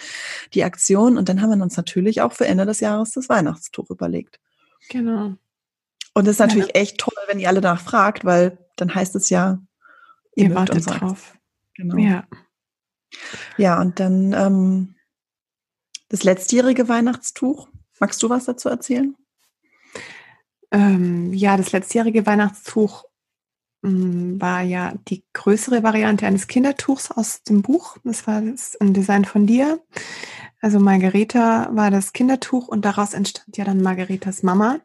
[0.53, 1.17] die Aktion.
[1.17, 4.39] Und dann haben wir uns natürlich auch für Ende des Jahres das Weihnachtstuch überlegt.
[4.89, 5.35] Genau.
[6.13, 6.81] Und das ist natürlich ja.
[6.81, 9.59] echt toll, wenn ihr alle danach fragt, weil dann heißt es ja,
[10.35, 11.35] ihr, ihr wartet drauf.
[11.75, 11.97] Genau.
[11.97, 12.27] Ja.
[13.57, 14.95] Ja, und dann ähm,
[16.09, 17.69] das letztjährige Weihnachtstuch.
[18.01, 19.15] Magst du was dazu erzählen?
[20.71, 23.05] Ähm, ja, das letztjährige Weihnachtstuch
[23.83, 27.97] mm, war ja die größere Variante eines Kindertuchs aus dem Buch.
[28.03, 29.79] Das war ein Design von dir.
[30.61, 34.79] Also Margareta war das Kindertuch und daraus entstand ja dann Margaretas Mama.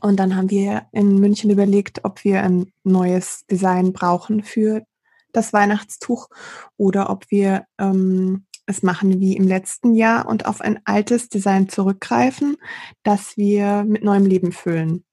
[0.00, 4.84] Und dann haben wir in München überlegt, ob wir ein neues Design brauchen für
[5.32, 6.28] das Weihnachtstuch
[6.76, 11.68] oder ob wir ähm, es machen wie im letzten Jahr und auf ein altes Design
[11.68, 12.56] zurückgreifen,
[13.02, 15.04] das wir mit neuem Leben füllen.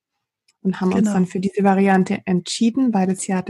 [0.62, 1.02] Und haben genau.
[1.02, 3.44] uns dann für diese Variante entschieden, weil es ja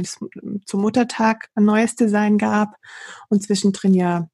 [0.65, 2.75] zum Muttertag ein neues Design gab
[3.29, 4.27] und zwischendrin ja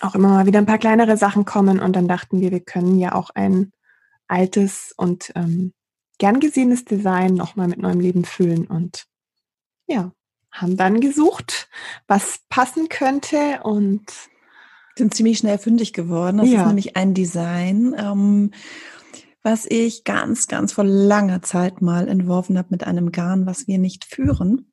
[0.00, 1.78] auch immer mal wieder ein paar kleinere Sachen kommen.
[1.78, 3.72] Und dann dachten wir, wir können ja auch ein
[4.28, 5.74] altes und ähm,
[6.18, 8.66] gern gesehenes Design nochmal mit neuem Leben füllen.
[8.66, 9.04] Und
[9.86, 10.12] ja,
[10.50, 11.68] haben dann gesucht,
[12.06, 14.04] was passen könnte und
[14.96, 16.38] sind ziemlich schnell fündig geworden.
[16.38, 16.62] Das ja.
[16.62, 18.50] ist nämlich ein Design, ähm,
[19.42, 23.78] was ich ganz, ganz vor langer Zeit mal entworfen habe mit einem Garn, was wir
[23.78, 24.72] nicht führen.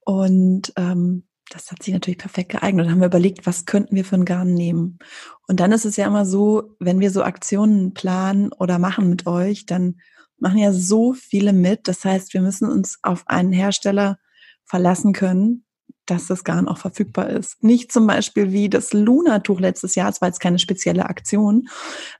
[0.00, 2.86] Und ähm, das hat sich natürlich perfekt geeignet.
[2.86, 4.98] Und haben wir überlegt, was könnten wir für ein Garn nehmen.
[5.46, 9.26] Und dann ist es ja immer so, wenn wir so Aktionen planen oder machen mit
[9.26, 10.00] euch, dann
[10.38, 11.88] machen ja so viele mit.
[11.88, 14.18] Das heißt, wir müssen uns auf einen Hersteller
[14.64, 15.64] verlassen können,
[16.10, 17.62] dass das Garn auch verfügbar ist.
[17.62, 21.68] Nicht zum Beispiel wie das Luna-Tuch letztes Jahr, es war jetzt keine spezielle Aktion.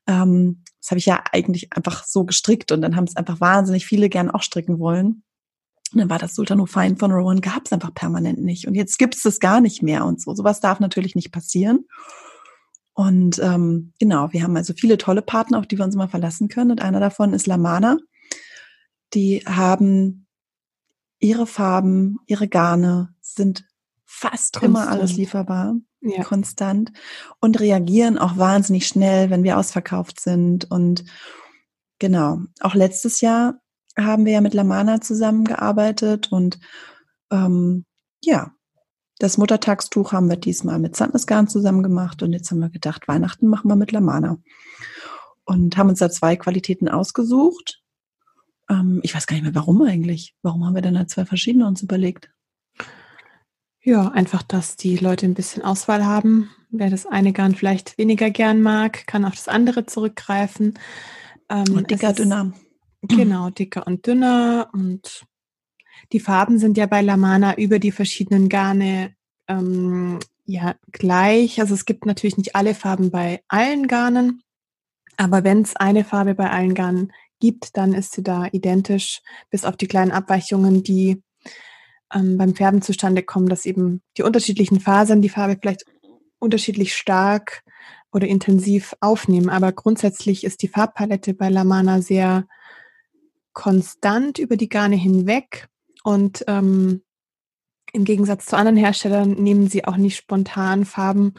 [0.06, 3.86] Ähm, das habe ich ja eigentlich einfach so gestrickt und dann haben es einfach wahnsinnig
[3.86, 5.22] viele gern auch stricken wollen.
[5.92, 8.66] Und dann war das Sultano Fine von Rowan, gab es einfach permanent nicht.
[8.66, 10.34] Und jetzt gibt es das gar nicht mehr und so.
[10.34, 11.86] Sowas darf natürlich nicht passieren.
[12.92, 16.48] Und ähm, genau, wir haben also viele tolle Partner, auf die wir uns immer verlassen
[16.48, 16.72] können.
[16.72, 17.96] Und einer davon ist Lamana.
[19.14, 20.26] Die haben
[21.20, 23.67] ihre Farben, ihre Garne sind
[24.10, 24.64] fast Konstant.
[24.64, 26.24] immer alles lieferbar, ja.
[26.24, 26.92] konstant
[27.40, 30.70] und reagieren auch wahnsinnig schnell, wenn wir ausverkauft sind.
[30.70, 31.04] Und
[31.98, 33.60] genau, auch letztes Jahr
[33.96, 36.58] haben wir ja mit Lamana zusammengearbeitet und
[37.30, 37.84] ähm,
[38.24, 38.52] ja,
[39.18, 43.46] das Muttertagstuch haben wir diesmal mit Sandnesgarn zusammen gemacht und jetzt haben wir gedacht, Weihnachten
[43.46, 44.38] machen wir mit Lamana.
[45.44, 47.82] Und haben uns da zwei Qualitäten ausgesucht.
[48.70, 50.34] Ähm, ich weiß gar nicht mehr, warum eigentlich.
[50.42, 52.30] Warum haben wir denn da zwei verschiedene uns überlegt?
[53.82, 56.50] Ja, einfach, dass die Leute ein bisschen Auswahl haben.
[56.70, 60.78] Wer das eine Garn vielleicht weniger gern mag, kann auf das andere zurückgreifen.
[61.48, 62.52] Ähm, und dicker, ist, dünner.
[63.02, 64.68] Genau, dicker und dünner.
[64.72, 65.24] Und
[66.12, 69.14] die Farben sind ja bei Lamana über die verschiedenen Garne
[69.48, 71.60] ähm, ja gleich.
[71.60, 74.42] Also es gibt natürlich nicht alle Farben bei allen Garnen.
[75.16, 79.64] Aber wenn es eine Farbe bei allen Garnen gibt, dann ist sie da identisch, bis
[79.64, 81.22] auf die kleinen Abweichungen, die
[82.12, 85.84] ähm, beim Färben zustande kommen, dass eben die unterschiedlichen Fasern die Farbe vielleicht
[86.38, 87.62] unterschiedlich stark
[88.12, 89.48] oder intensiv aufnehmen.
[89.48, 92.46] Aber grundsätzlich ist die Farbpalette bei Lamana sehr
[93.52, 95.68] konstant über die Garne hinweg
[96.04, 97.02] und ähm,
[97.92, 101.34] im Gegensatz zu anderen Herstellern nehmen sie auch nicht spontan Farben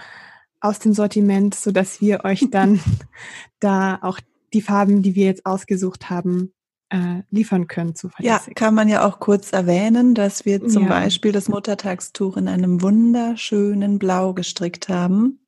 [0.60, 2.79] aus dem Sortiment, so dass wir euch dann
[3.60, 4.19] da auch
[4.53, 6.53] die Farben, die wir jetzt ausgesucht haben,
[6.89, 7.93] äh, liefern können.
[8.19, 10.89] Ja, kann man ja auch kurz erwähnen, dass wir zum ja.
[10.89, 15.39] Beispiel das Muttertagstuch in einem wunderschönen Blau gestrickt haben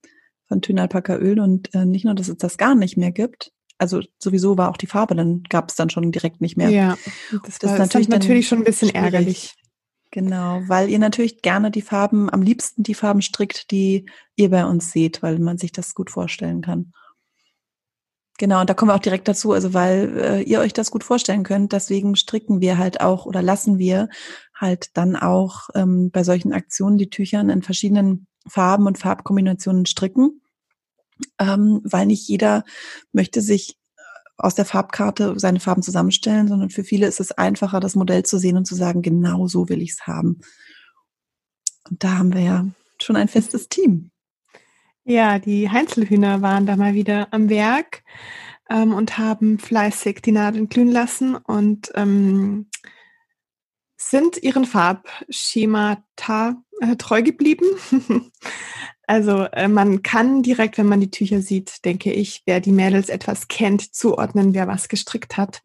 [0.47, 3.53] von Thynalpacker Öl und äh, nicht nur, dass es das gar nicht mehr gibt.
[3.77, 6.69] Also sowieso war auch die Farbe, dann gab es dann schon direkt nicht mehr.
[6.69, 6.97] Ja,
[7.45, 9.03] das, das war, ist natürlich, natürlich schon ein bisschen schwierig.
[9.03, 9.55] ärgerlich.
[10.11, 14.65] Genau, weil ihr natürlich gerne die Farben, am liebsten die Farben strickt, die ihr bei
[14.65, 16.91] uns seht, weil man sich das gut vorstellen kann.
[18.41, 21.03] Genau, und da kommen wir auch direkt dazu, also weil äh, ihr euch das gut
[21.03, 24.09] vorstellen könnt, deswegen stricken wir halt auch oder lassen wir
[24.55, 30.41] halt dann auch ähm, bei solchen Aktionen die Tüchern in verschiedenen Farben und Farbkombinationen stricken,
[31.37, 32.63] ähm, weil nicht jeder
[33.11, 34.01] möchte sich äh,
[34.37, 38.39] aus der Farbkarte seine Farben zusammenstellen, sondern für viele ist es einfacher, das Modell zu
[38.39, 40.39] sehen und zu sagen, genau so will ich es haben.
[41.91, 42.65] Und da haben wir ja
[42.99, 44.10] schon ein festes Team.
[45.03, 48.03] Ja, die Heinzelhühner waren da mal wieder am Werk
[48.69, 52.69] ähm, und haben fleißig die Nadeln glühen lassen und ähm,
[53.97, 57.65] sind ihren Farbschemata äh, treu geblieben.
[59.07, 63.09] also äh, man kann direkt, wenn man die Tücher sieht, denke ich, wer die Mädels
[63.09, 65.63] etwas kennt, zuordnen, wer was gestrickt hat.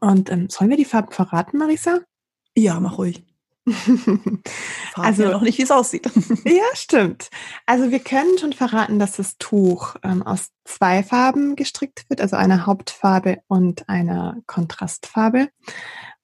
[0.00, 2.00] Und ähm, sollen wir die Farben verraten, Marisa?
[2.56, 3.27] Ja, mach ruhig.
[4.94, 6.10] also ja noch nicht, wie es aussieht.
[6.44, 7.30] ja, stimmt.
[7.66, 12.36] Also wir können schon verraten, dass das Tuch ähm, aus zwei Farben gestrickt wird, also
[12.36, 15.48] einer Hauptfarbe und einer Kontrastfarbe.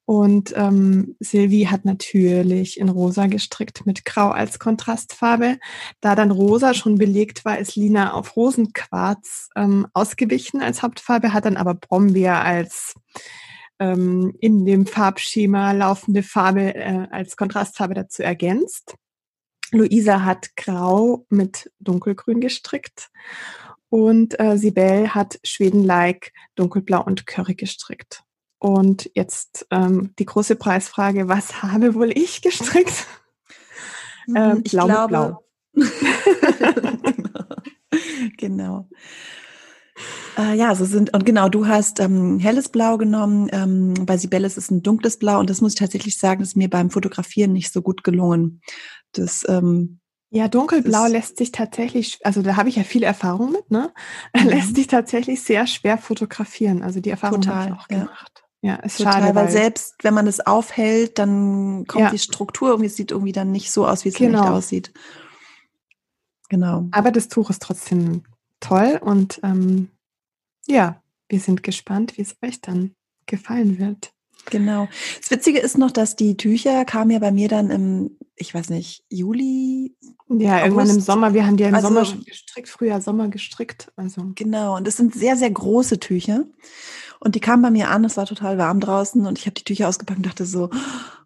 [0.07, 5.59] Und ähm, Sylvie hat natürlich in rosa gestrickt mit grau als Kontrastfarbe.
[6.03, 11.47] Da dann rosa schon belegt war, ist Lina auf Rosenquarz ähm, ausgewichen als Hauptfarbe, hat
[11.47, 12.95] dann aber Brombeer als
[13.79, 18.97] ähm, in dem Farbschema laufende Farbe äh, als Kontrastfarbe dazu ergänzt.
[19.71, 23.11] Luisa hat grau mit dunkelgrün gestrickt
[23.89, 28.23] und äh, Sibel hat Schweden-like dunkelblau und curry gestrickt.
[28.59, 33.07] Und jetzt ähm, die große Preisfrage, was habe wohl ich gestrickt?
[34.27, 35.45] Hm, ähm, ich glaube, blau.
[38.39, 38.89] genau.
[40.37, 44.47] Äh, ja, so sind, und genau, du hast ähm, helles Blau genommen, ähm, bei Sibelle
[44.47, 47.53] ist es ein dunkles Blau und das muss ich tatsächlich sagen, ist mir beim Fotografieren
[47.53, 48.61] nicht so gut gelungen.
[49.13, 53.71] Das, ähm, ja, dunkelblau lässt sich tatsächlich, also da habe ich ja viel Erfahrung mit,
[53.71, 53.93] ne?
[54.35, 54.49] Mhm.
[54.49, 56.83] Lässt sich tatsächlich sehr schwer fotografieren.
[56.83, 58.45] Also die Erfahrung habe ich auch gemacht.
[58.61, 59.27] Ja, ist Total, schade.
[59.27, 62.11] Weil, weil selbst wenn man es aufhält, dann kommt ja.
[62.11, 64.39] die Struktur irgendwie, es sieht irgendwie dann nicht so aus, wie es genau.
[64.39, 64.93] in echt aussieht.
[66.49, 66.89] Genau.
[66.91, 68.25] Aber das Tuch ist trotzdem
[68.65, 69.89] toll und ähm,
[70.67, 72.95] ja, wir sind gespannt, wie es euch dann
[73.27, 74.13] gefallen wird.
[74.51, 74.89] Genau.
[75.21, 78.71] Das Witzige ist noch, dass die Tücher kamen ja bei mir dann im, ich weiß
[78.71, 79.97] nicht, Juli.
[80.29, 80.65] Ja, August.
[80.65, 81.35] irgendwann im Sommer.
[81.35, 83.93] Wir haben die ja im also, Sommer gestrickt, früher Sommer gestrickt.
[83.97, 84.33] Also.
[84.35, 84.77] Genau.
[84.77, 86.45] Und das sind sehr, sehr große Tücher.
[87.21, 89.65] Und die kamen bei mir an, es war total warm draußen und ich habe die
[89.65, 90.69] Tücher ausgepackt und dachte so,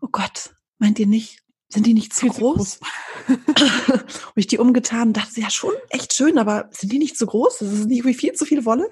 [0.00, 2.80] oh Gott, meint ihr nicht, sind die nicht zu Viel groß?
[3.28, 3.38] und
[4.36, 7.58] ich die umgetan und dachte, ja schon echt schön, aber sind die nicht zu groß?
[7.58, 8.88] Das ist nicht wie viel zu viel Wolle.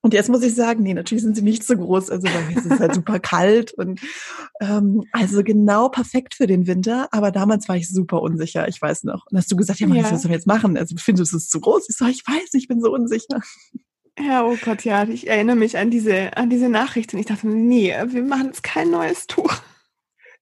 [0.00, 2.10] Und jetzt muss ich sagen, nee, natürlich sind sie nicht so groß.
[2.10, 4.00] Also bei mir ist es halt super kalt und
[4.60, 7.08] ähm, also genau perfekt für den Winter.
[7.10, 9.26] Aber damals war ich super unsicher, ich weiß noch.
[9.28, 10.04] Und hast du gesagt, ja, Mann, ja.
[10.04, 10.76] was sollen wir jetzt machen?
[10.76, 11.88] Also findest du es zu groß?
[11.88, 13.40] Ich so, ich weiß, ich bin so unsicher.
[14.20, 17.48] Ja, oh Gott, ja, ich erinnere mich an diese, an diese Nachricht und ich dachte,
[17.48, 19.52] nee, wir machen jetzt kein neues Tuch.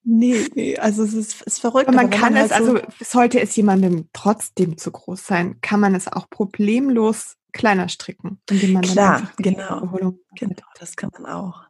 [0.08, 1.88] Nee, nee, also es ist, ist verrückt.
[1.88, 5.60] Aber man kann man es, halt so also sollte es jemandem trotzdem zu groß sein,
[5.62, 10.14] kann man es auch problemlos kleiner stricken, indem man Klar, dann genau.
[10.36, 11.62] genau, das kann man auch.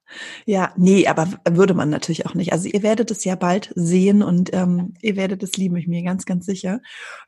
[0.45, 2.53] Ja, nee, aber würde man natürlich auch nicht.
[2.53, 6.03] Also ihr werdet es ja bald sehen und ähm, ihr werdet es lieben, ich mir
[6.03, 6.81] ganz, ganz sicher.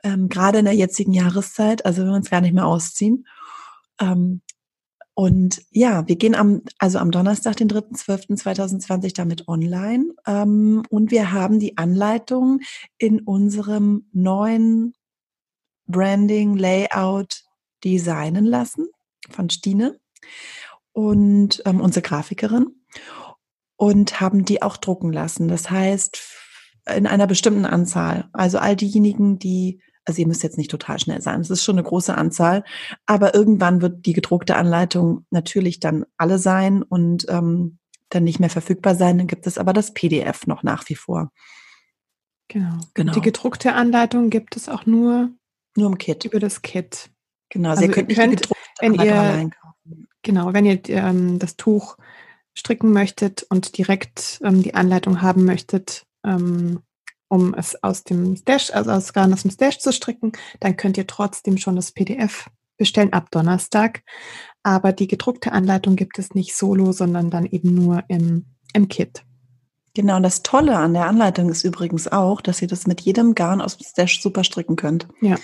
[0.03, 3.27] Ähm, Gerade in der jetzigen Jahreszeit, also wenn wir uns gar nicht mehr ausziehen.
[4.01, 4.42] Ähm,
[5.19, 10.15] und ja, wir gehen am, also am Donnerstag, den 3.12.2020 damit online.
[10.29, 12.61] Ähm, und wir haben die Anleitung
[12.99, 14.95] in unserem neuen
[15.89, 17.43] Branding, Layout
[17.83, 18.87] designen lassen
[19.29, 19.99] von Stine
[20.93, 22.69] und ähm, unsere Grafikerin
[23.75, 25.49] und haben die auch drucken lassen.
[25.49, 26.17] Das heißt,
[26.95, 28.29] in einer bestimmten Anzahl.
[28.33, 31.79] Also all diejenigen, die also ihr müsst jetzt nicht total schnell sein, es ist schon
[31.79, 32.64] eine große Anzahl,
[33.07, 38.51] aber irgendwann wird die gedruckte Anleitung natürlich dann alle sein und ähm, dann nicht mehr
[38.51, 39.18] verfügbar sein.
[39.18, 41.31] Dann gibt es aber das PDF noch nach wie vor.
[42.49, 42.79] Genau.
[42.94, 43.12] genau.
[43.12, 45.31] Die gedruckte Anleitung gibt es auch nur,
[45.77, 46.25] nur im Kit.
[46.25, 47.11] Über das Kit.
[47.51, 48.49] Genau, also, also ihr könnt, ihr könnt
[48.81, 49.51] wenn ihr,
[50.23, 51.97] Genau, wenn ihr ähm, das Tuch
[52.55, 56.81] stricken möchtet und direkt ähm, die Anleitung haben möchtet, ähm,
[57.29, 60.97] um es aus dem Stash, also aus Garn aus dem Stash zu stricken, dann könnt
[60.97, 64.03] ihr trotzdem schon das PDF bestellen ab Donnerstag.
[64.62, 69.25] Aber die gedruckte Anleitung gibt es nicht solo, sondern dann eben nur im, im Kit.
[69.95, 73.35] Genau, und das Tolle an der Anleitung ist übrigens auch, dass ihr das mit jedem
[73.35, 75.09] Garn aus dem Stash super stricken könnt.
[75.21, 75.37] Ja.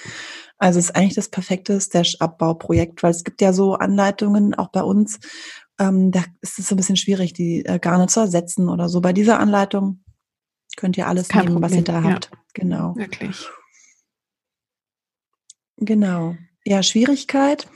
[0.58, 4.82] Also es ist eigentlich das perfekte Stash-Abbauprojekt, weil es gibt ja so Anleitungen auch bei
[4.82, 5.18] uns,
[5.80, 9.00] ähm, da ist es so ein bisschen schwierig, die äh, Garne zu ersetzen oder so.
[9.00, 10.03] Bei dieser Anleitung
[10.76, 11.70] Könnt ihr alles Kein nehmen, Problem.
[11.70, 12.30] was ihr da habt.
[12.32, 12.38] Ja.
[12.54, 12.96] Genau.
[12.96, 13.48] Wirklich.
[15.76, 16.36] Genau.
[16.64, 17.68] Ja, Schwierigkeit.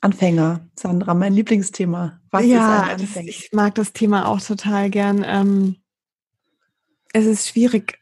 [0.00, 2.20] Anfänger, Sandra, mein Lieblingsthema.
[2.30, 5.24] Was ja, das, ich mag das Thema auch total gern.
[5.26, 5.76] Ähm,
[7.14, 7.98] es ist schwierig,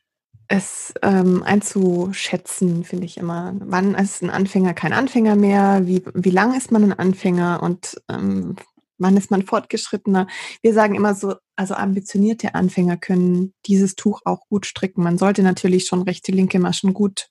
[0.48, 3.54] es ähm, einzuschätzen, finde ich immer.
[3.60, 5.82] Wann ist ein Anfänger kein Anfänger mehr?
[5.84, 7.62] Wie, wie lang ist man ein Anfänger?
[7.62, 8.56] Und ähm,
[9.02, 10.26] wann ist man fortgeschrittener?
[10.62, 15.02] Wir sagen immer so, also ambitionierte Anfänger können dieses Tuch auch gut stricken.
[15.02, 17.28] Man sollte natürlich schon rechte, linke Maschen gut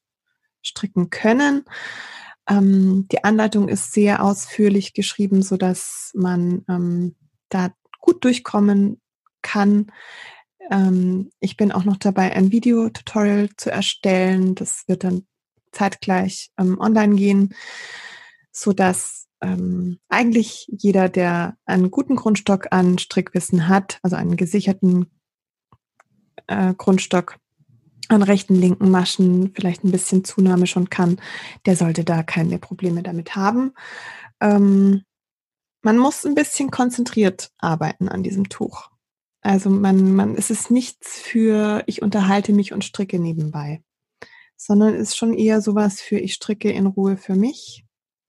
[0.62, 1.64] stricken können.
[2.48, 7.16] Ähm, die Anleitung ist sehr ausführlich geschrieben, so dass man ähm,
[7.50, 9.00] da gut durchkommen
[9.42, 9.92] kann.
[10.70, 14.56] Ähm, ich bin auch noch dabei, ein Videotutorial zu erstellen.
[14.56, 15.26] Das wird dann
[15.72, 17.56] zeitgleich ähm, online gehen,
[18.52, 25.08] so dass ähm, eigentlich jeder, der einen guten Grundstock an Strickwissen hat, also einen gesicherten
[26.48, 27.38] äh, Grundstock,
[28.08, 31.20] an rechten, linken Maschen vielleicht ein bisschen Zunahme schon kann,
[31.66, 33.74] der sollte da keine Probleme damit haben.
[34.42, 35.04] Ähm,
[35.82, 38.90] man muss ein bisschen konzentriert arbeiten an diesem Tuch.
[39.42, 43.82] Also man, man, es ist nichts für, ich unterhalte mich und stricke nebenbei,
[44.56, 47.86] sondern ist schon eher sowas für, ich stricke in Ruhe für mich.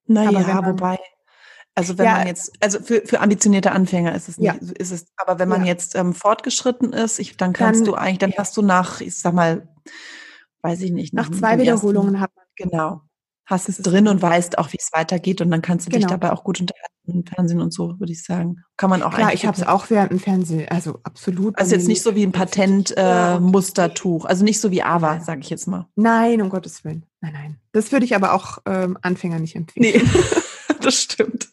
[0.06, 0.98] Naja, wobei,
[1.74, 4.68] also wenn ja, man jetzt, also für, für ambitionierte Anfänger ist es nicht, ja.
[4.78, 5.68] ist es, aber wenn man ja.
[5.68, 9.16] jetzt ähm, fortgeschritten ist, ich, dann kannst dann, du eigentlich, dann hast du nach, ich
[9.16, 9.68] sag mal,
[10.62, 13.02] weiß ich nicht, nach, nach zwei Wiederholungen hat man genau
[13.46, 16.00] hast es drin und weißt auch, wie es weitergeht und dann kannst du genau.
[16.00, 18.64] dich dabei auch gut unterhalten im Fernsehen und so, würde ich sagen.
[18.76, 21.58] Kann man auch Klar, ich habe es auch während dem Fernsehen, also absolut.
[21.58, 25.50] Also jetzt nicht so wie ein Patentmustertuch, äh, also nicht so wie Ava, sage ich
[25.50, 25.88] jetzt mal.
[25.96, 27.04] Nein, um Gottes Willen.
[27.20, 27.58] Nein, nein.
[27.72, 30.00] Das würde ich aber auch ähm, Anfänger nicht empfehlen.
[30.02, 30.02] Nee,
[30.80, 31.48] das stimmt.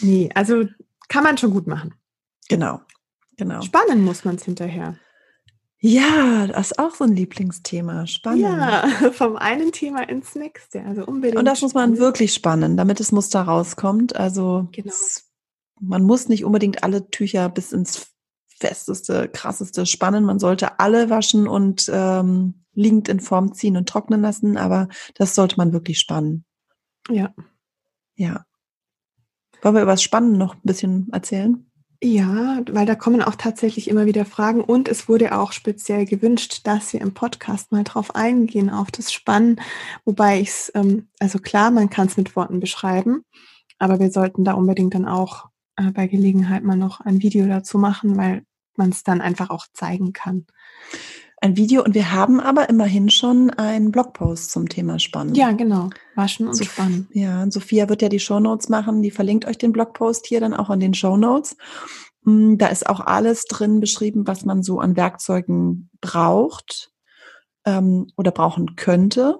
[0.00, 0.64] nee, also
[1.08, 1.94] kann man schon gut machen.
[2.48, 2.80] Genau,
[3.36, 3.62] genau.
[3.62, 4.96] Spannen muss man es hinterher.
[5.80, 8.06] Ja, das ist auch so ein Lieblingsthema.
[8.06, 8.42] Spannend.
[8.42, 10.82] Ja, vom einen Thema ins nächste.
[10.84, 11.38] Also unbedingt.
[11.38, 14.16] Und das muss man wirklich spannen, damit das Muster rauskommt.
[14.16, 14.92] Also genau.
[15.80, 18.08] man muss nicht unbedingt alle Tücher bis ins
[18.58, 20.24] festeste, krasseste spannen.
[20.24, 25.34] Man sollte alle waschen und ähm, liegend in Form ziehen und trocknen lassen, aber das
[25.34, 26.44] sollte man wirklich spannen.
[27.08, 27.34] Ja.
[28.16, 28.44] Ja.
[29.62, 31.67] Wollen wir über das Spannen noch ein bisschen erzählen?
[32.00, 36.60] Ja, weil da kommen auch tatsächlich immer wieder Fragen und es wurde auch speziell gewünscht,
[36.62, 39.60] dass wir im Podcast mal drauf eingehen, auf das Spannen,
[40.04, 43.24] wobei ich es, ähm, also klar, man kann es mit Worten beschreiben,
[43.80, 47.78] aber wir sollten da unbedingt dann auch äh, bei Gelegenheit mal noch ein Video dazu
[47.78, 48.44] machen, weil
[48.76, 50.46] man es dann einfach auch zeigen kann.
[51.40, 55.36] Ein Video und wir haben aber immerhin schon einen Blogpost zum Thema Spannen.
[55.36, 55.90] Ja, genau.
[56.16, 57.08] Waschen und so, Spannen.
[57.12, 59.02] Ja, Sophia wird ja die Shownotes machen.
[59.02, 61.56] Die verlinkt euch den Blogpost hier dann auch in den Shownotes.
[62.22, 66.92] Mm, da ist auch alles drin beschrieben, was man so an Werkzeugen braucht
[67.64, 69.38] ähm, oder brauchen könnte.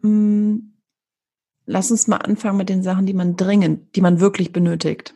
[0.00, 0.56] Mm,
[1.66, 5.14] lass uns mal anfangen mit den Sachen, die man dringend, die man wirklich benötigt.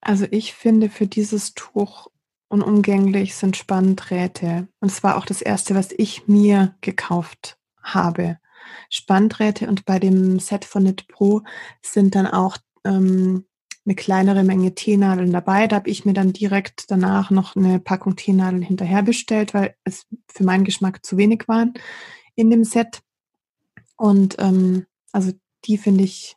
[0.00, 2.11] Also ich finde für dieses Tuch
[2.52, 4.68] unumgänglich sind Spanndrähte.
[4.80, 8.38] Und es war auch das erste, was ich mir gekauft habe.
[8.90, 11.42] Spanndrähte und bei dem Set von Knit Pro
[11.80, 13.46] sind dann auch ähm,
[13.84, 15.66] eine kleinere Menge Teenadeln dabei.
[15.66, 20.06] Da habe ich mir dann direkt danach noch eine Packung Teenadeln hinterher bestellt, weil es
[20.28, 21.72] für meinen Geschmack zu wenig waren
[22.34, 23.00] in dem Set.
[23.96, 25.32] Und ähm, also
[25.64, 26.36] die finde ich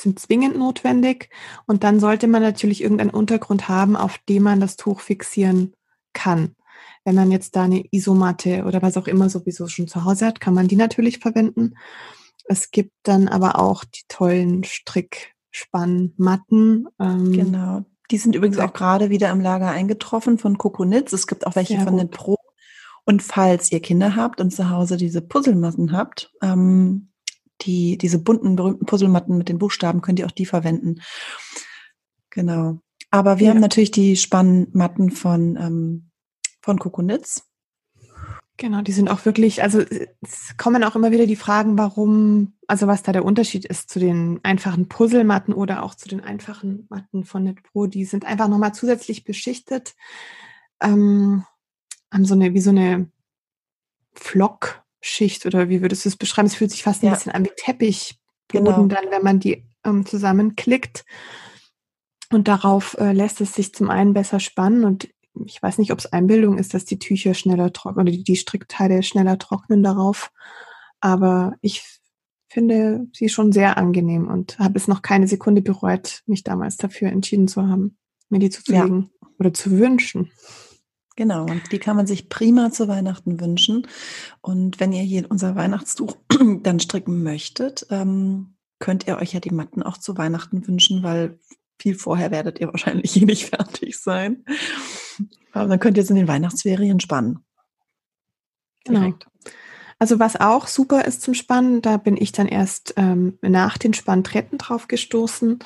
[0.00, 1.30] sind zwingend notwendig.
[1.66, 5.74] Und dann sollte man natürlich irgendeinen Untergrund haben, auf dem man das Tuch fixieren
[6.12, 6.56] kann.
[7.04, 10.40] Wenn man jetzt da eine Isomatte oder was auch immer sowieso schon zu Hause hat,
[10.40, 11.74] kann man die natürlich verwenden.
[12.46, 16.88] Es gibt dann aber auch die tollen Strickspannmatten.
[17.00, 17.84] Ähm, genau.
[18.10, 21.12] Die sind übrigens auch gerade wieder im Lager eingetroffen von Coconitz.
[21.12, 22.36] Es gibt auch welche von den Pro.
[23.04, 27.10] Und falls ihr Kinder habt und zu Hause diese Puzzlematten habt, ähm,
[27.62, 31.00] die, diese bunten, berühmten Puzzlematten mit den Buchstaben, könnt ihr auch die verwenden.
[32.30, 32.80] Genau.
[33.10, 33.52] Aber wir ja.
[33.52, 36.10] haben natürlich die Spannmatten von, ähm,
[36.60, 37.44] von Kokonitz.
[38.58, 39.80] Genau, die sind auch wirklich, also
[40.22, 43.98] es kommen auch immer wieder die Fragen, warum, also was da der Unterschied ist zu
[43.98, 47.86] den einfachen Puzzlematten oder auch zu den einfachen Matten von NetPro.
[47.86, 49.94] Die sind einfach nochmal zusätzlich beschichtet,
[50.80, 51.44] ähm,
[52.10, 53.10] haben so eine, wie so eine
[54.14, 56.46] Flock, Schicht oder wie würdest du es beschreiben?
[56.46, 58.18] Es fühlt sich fast ein bisschen an wie Teppichboden
[58.64, 58.86] genau.
[58.86, 61.04] dann, wenn man die ähm, zusammenklickt.
[62.32, 65.08] Und darauf äh, lässt es sich zum einen besser spannen und
[65.44, 68.36] ich weiß nicht, ob es Einbildung ist, dass die Tücher schneller trocknen oder die, die
[68.36, 70.32] Strickteile schneller trocknen darauf.
[71.00, 71.84] Aber ich
[72.48, 77.08] finde sie schon sehr angenehm und habe es noch keine Sekunde bereut, mich damals dafür
[77.08, 77.98] entschieden zu haben,
[78.30, 79.28] mir die zuzulegen ja.
[79.38, 80.32] oder zu wünschen.
[81.16, 83.86] Genau, und die kann man sich prima zu Weihnachten wünschen.
[84.42, 86.14] Und wenn ihr hier unser Weihnachtstuch
[86.62, 91.38] dann stricken möchtet, ähm, könnt ihr euch ja die Matten auch zu Weihnachten wünschen, weil
[91.78, 94.44] viel vorher werdet ihr wahrscheinlich hier nicht fertig sein.
[95.52, 97.38] Aber dann könnt ihr es in den Weihnachtsferien spannen.
[98.86, 99.26] Direkt.
[99.42, 99.56] Genau.
[99.98, 103.94] Also was auch super ist zum Spannen, da bin ich dann erst ähm, nach den
[103.94, 105.58] Spanntretten drauf gestoßen,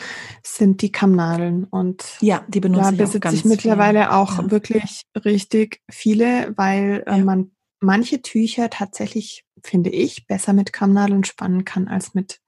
[0.44, 1.64] sind die Kammnadeln.
[1.64, 4.10] Und ja, die benutze da besitze ich, ich mittlerweile viel.
[4.10, 4.50] auch ja.
[4.50, 7.24] wirklich richtig viele, weil äh, ja.
[7.24, 7.50] man
[7.80, 12.40] manche Tücher tatsächlich, finde ich, besser mit Kammnadeln spannen kann als mit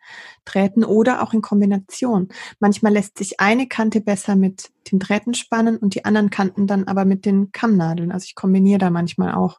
[0.44, 2.28] Drähten oder auch in Kombination.
[2.60, 6.84] Manchmal lässt sich eine Kante besser mit den Drähten spannen und die anderen Kanten dann
[6.84, 8.12] aber mit den Kammnadeln.
[8.12, 9.58] Also ich kombiniere da manchmal auch.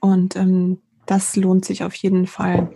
[0.00, 2.70] Und ähm, das lohnt sich auf jeden Fall.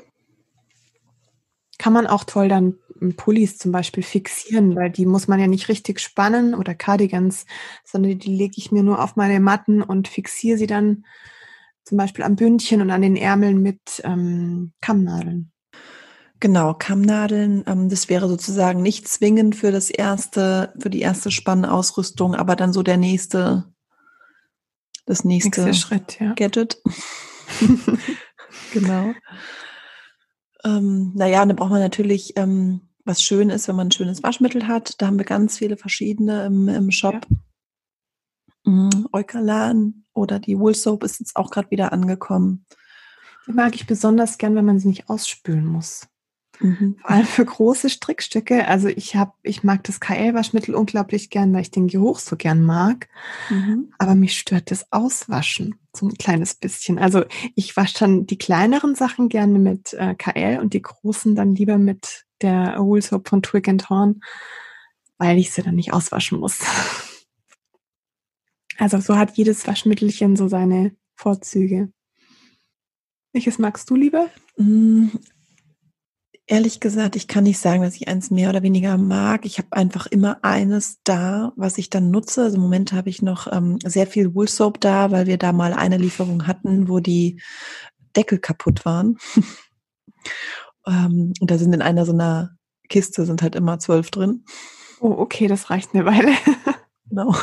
[1.78, 2.76] Kann man auch toll dann
[3.16, 7.44] Pullis zum Beispiel fixieren, weil die muss man ja nicht richtig spannen oder Cardigans,
[7.84, 11.04] sondern die lege ich mir nur auf meine Matten und fixiere sie dann
[11.84, 15.50] zum Beispiel am Bündchen und an den Ärmeln mit ähm, Kammnadeln.
[16.40, 22.34] Genau, Kammnadeln, ähm, das wäre sozusagen nicht zwingend für das erste, für die erste Spannausrüstung,
[22.34, 23.64] aber dann so der nächste,
[25.04, 26.32] das nächste, nächste Schritt, ja.
[26.34, 26.80] Gadget.
[28.72, 29.14] genau.
[30.64, 34.22] Ähm, naja, und dann braucht man natürlich, ähm, was schön ist, wenn man ein schönes
[34.22, 35.00] Waschmittel hat.
[35.00, 37.26] Da haben wir ganz viele verschiedene im, im Shop.
[37.28, 37.36] Ja.
[38.64, 42.64] Mhm, Eukalan oder die Wool Soap ist jetzt auch gerade wieder angekommen.
[43.46, 46.06] Die mag ich besonders gern, wenn man sie nicht ausspülen muss.
[46.60, 46.96] Mhm.
[47.00, 48.66] Vor allem für große Strickstücke.
[48.68, 52.62] Also ich habe, ich mag das KL-Waschmittel unglaublich gern, weil ich den Geruch so gern
[52.62, 53.08] mag.
[53.50, 53.92] Mhm.
[53.98, 56.98] Aber mich stört das Auswaschen so ein kleines bisschen.
[56.98, 57.24] Also
[57.54, 61.78] ich wasche dann die kleineren Sachen gerne mit äh, KL und die großen dann lieber
[61.78, 64.20] mit der Wool Soap von Twig and Horn,
[65.18, 66.60] weil ich sie dann nicht auswaschen muss.
[68.78, 71.92] Also so hat jedes Waschmittelchen so seine Vorzüge.
[73.32, 74.28] Welches magst du lieber?
[76.46, 79.46] Ehrlich gesagt, ich kann nicht sagen, dass ich eins mehr oder weniger mag.
[79.46, 82.42] Ich habe einfach immer eines da, was ich dann nutze.
[82.42, 85.52] Also im Moment habe ich noch ähm, sehr viel Wool Soap da, weil wir da
[85.52, 87.40] mal eine Lieferung hatten, wo die
[88.16, 89.18] Deckel kaputt waren.
[90.86, 92.56] ähm, und da sind in einer so einer
[92.88, 94.44] Kiste sind halt immer zwölf drin.
[95.00, 96.32] Oh, okay, das reicht eine Weile.
[97.08, 97.36] genau.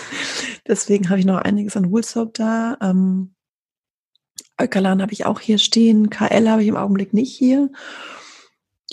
[0.66, 2.76] Deswegen habe ich noch einiges an Wool Soap da.
[2.80, 3.34] Ähm,
[4.60, 6.10] Eukalan habe ich auch hier stehen.
[6.10, 7.70] KL habe ich im Augenblick nicht hier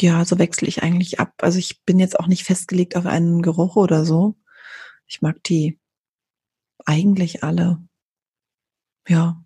[0.02, 1.34] ja, so wechsle ich eigentlich ab.
[1.42, 4.36] Also ich bin jetzt auch nicht festgelegt auf einen Geruch oder so.
[5.08, 5.80] Ich mag die
[6.86, 7.82] eigentlich alle.
[9.08, 9.44] Ja.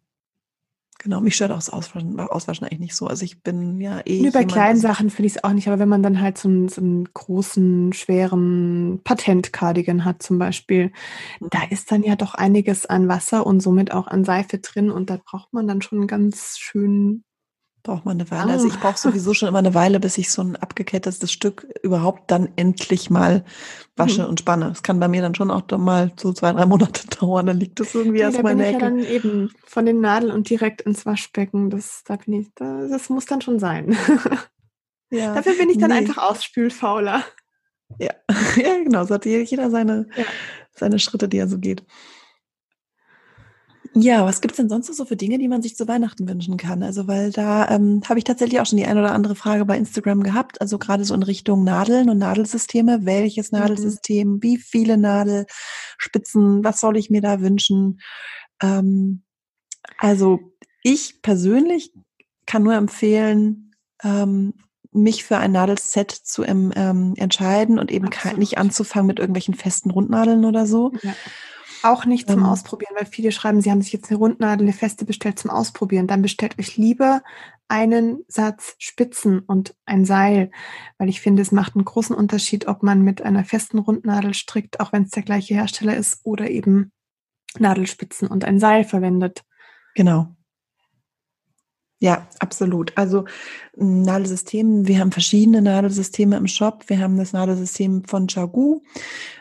[1.00, 3.08] Genau, mich stört auch das Auswaschen, Auswaschen eigentlich nicht so.
[3.08, 4.22] Also ich bin ja eh.
[4.22, 6.48] Nur bei kleinen Sachen finde ich es auch nicht, aber wenn man dann halt so
[6.48, 10.94] einen, so einen großen, schweren Patent-Cardigan hat zum Beispiel,
[11.42, 11.48] mhm.
[11.50, 15.10] da ist dann ja doch einiges an Wasser und somit auch an Seife drin und
[15.10, 17.26] da braucht man dann schon ganz schön
[17.84, 18.48] Braucht man eine Weile.
[18.48, 18.54] Oh.
[18.54, 22.32] Also ich brauche sowieso schon immer eine Weile, bis ich so ein abgekettetes Stück überhaupt
[22.32, 23.44] dann endlich mal
[23.98, 24.30] wasche mhm.
[24.30, 24.72] und spanne.
[24.72, 27.46] Es kann bei mir dann schon auch mal so zwei, drei Monate dauern.
[27.46, 28.80] Dann liegt das irgendwie nee, erstmal in der Ecke.
[28.80, 31.70] Ja dann eben von den Nadeln und direkt ins Waschbecken.
[31.70, 33.98] Das, da bin ich, das, das muss dann schon sein.
[35.14, 35.36] Ja.
[35.36, 35.98] Dafür bin ich dann nee.
[35.98, 37.24] einfach ausspülfauler.
[38.00, 38.14] Ja.
[38.56, 39.06] ja, genau.
[39.06, 40.26] So hat jeder seine, ja.
[40.72, 41.86] seine Schritte, die er so geht.
[43.96, 46.58] Ja, was gibt's denn sonst noch so für Dinge, die man sich zu Weihnachten wünschen
[46.58, 46.82] kann?
[46.82, 49.78] Also, weil da ähm, habe ich tatsächlich auch schon die ein oder andere Frage bei
[49.78, 50.62] Instagram gehabt.
[50.62, 53.06] Also gerade so in Richtung Nadeln und Nadelsysteme.
[53.06, 53.60] Welches mhm.
[53.60, 54.42] Nadelsystem?
[54.42, 56.64] Wie viele Nadelspitzen?
[56.64, 58.00] Was soll ich mir da wünschen?
[58.62, 59.24] Ähm,
[60.00, 60.40] also
[60.82, 61.94] ich persönlich
[62.48, 64.56] kann nur empfehlen, ähm,
[64.92, 70.46] mich für ein Nadelset zu ähm, entscheiden und eben nicht anzufangen mit irgendwelchen festen Rundnadeln
[70.46, 70.92] oder so.
[71.02, 71.14] Ja
[71.84, 74.74] auch nicht zum ähm, Ausprobieren, weil viele schreiben, sie haben sich jetzt eine Rundnadel, eine
[74.74, 76.08] feste bestellt zum Ausprobieren.
[76.08, 77.22] Dann bestellt euch lieber
[77.68, 80.52] einen Satz Spitzen und ein Seil,
[80.98, 84.80] weil ich finde, es macht einen großen Unterschied, ob man mit einer festen Rundnadel strickt,
[84.80, 86.92] auch wenn es der gleiche Hersteller ist, oder eben
[87.60, 89.44] Nadelspitzen und ein Seil verwendet.
[89.96, 90.36] Genau.
[92.04, 92.92] Ja, absolut.
[92.98, 93.24] Also
[93.78, 96.84] Nadelsystem, wir haben verschiedene Nadelsysteme im Shop.
[96.88, 98.82] Wir haben das Nadelsystem von Chagu,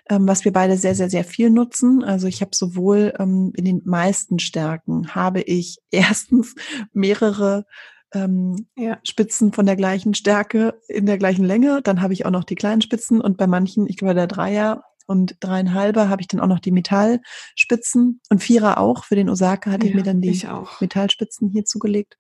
[0.09, 2.05] ähm, was wir beide sehr, sehr, sehr viel nutzen.
[2.05, 6.55] Also ich habe sowohl ähm, in den meisten Stärken habe ich erstens
[6.93, 7.67] mehrere
[8.15, 9.01] ähm, ja.
[9.03, 11.83] Spitzen von der gleichen Stärke in der gleichen Länge.
[11.83, 14.85] Dann habe ich auch noch die kleinen Spitzen und bei manchen, ich glaube der Dreier
[15.07, 19.05] und dreieinhalber habe ich dann auch noch die Metallspitzen und Vierer auch.
[19.05, 20.47] Für den Osaka hatte ja, ich mir dann die
[20.81, 22.17] Metallspitzen hier zugelegt.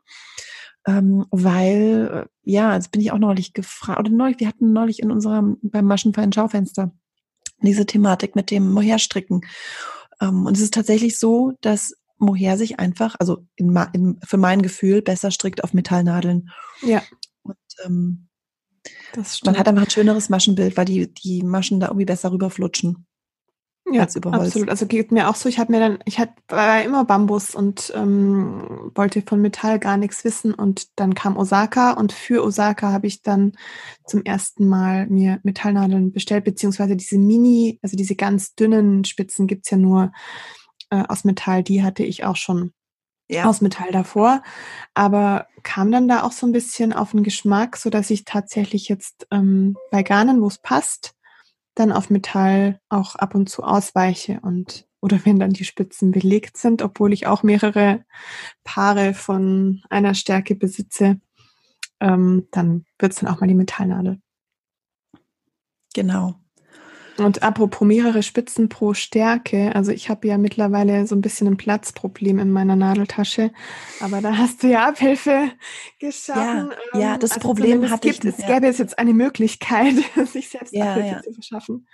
[0.86, 5.00] Ähm, weil, äh, ja, jetzt bin ich auch neulich gefragt, oder neulich, wir hatten neulich
[5.00, 6.92] in unserem, beim maschenfeinen Schaufenster
[7.62, 9.42] diese Thematik mit dem Moherstricken.
[10.20, 14.62] Ähm, und es ist tatsächlich so, dass Moher sich einfach, also in, in, für mein
[14.62, 16.50] Gefühl, besser strickt auf Metallnadeln.
[16.82, 17.02] Ja.
[17.42, 18.28] Und ähm,
[19.44, 23.06] man hat einfach ein schöneres Maschenbild, weil die, die Maschen da irgendwie besser rüberflutschen.
[23.90, 24.70] Ja, absolut.
[24.70, 25.48] Also geht mir auch so.
[25.48, 29.96] Ich habe mir dann, ich hatte war immer Bambus und ähm, wollte von Metall gar
[29.96, 30.54] nichts wissen.
[30.54, 33.52] Und dann kam Osaka und für Osaka habe ich dann
[34.06, 39.70] zum ersten Mal mir Metallnadeln bestellt, beziehungsweise diese Mini, also diese ganz dünnen Spitzen gibt's
[39.70, 40.12] ja nur
[40.90, 41.62] äh, aus Metall.
[41.62, 42.72] Die hatte ich auch schon
[43.32, 43.44] ja.
[43.44, 44.42] aus Metall davor,
[44.94, 48.88] aber kam dann da auch so ein bisschen auf den Geschmack, so dass ich tatsächlich
[48.88, 51.14] jetzt ähm, bei Garnen, wo es passt,
[51.74, 56.56] dann auf Metall auch ab und zu ausweiche und oder wenn dann die Spitzen belegt
[56.56, 58.04] sind, obwohl ich auch mehrere
[58.62, 61.20] Paare von einer Stärke besitze,
[62.00, 64.20] ähm, dann wird es dann auch mal die Metallnadel.
[65.94, 66.41] Genau.
[67.18, 71.56] Und apropos mehrere Spitzen pro Stärke, also ich habe ja mittlerweile so ein bisschen ein
[71.56, 73.50] Platzproblem in meiner Nadeltasche,
[74.00, 75.50] aber da hast du ja Abhilfe
[75.98, 76.72] geschaffen.
[76.94, 78.38] Ja, ja das also Problem hatte gibt, ich.
[78.38, 79.94] Es gäbe es jetzt eine Möglichkeit,
[80.26, 81.22] sich selbst ja, Abhilfe ja.
[81.22, 81.86] zu verschaffen.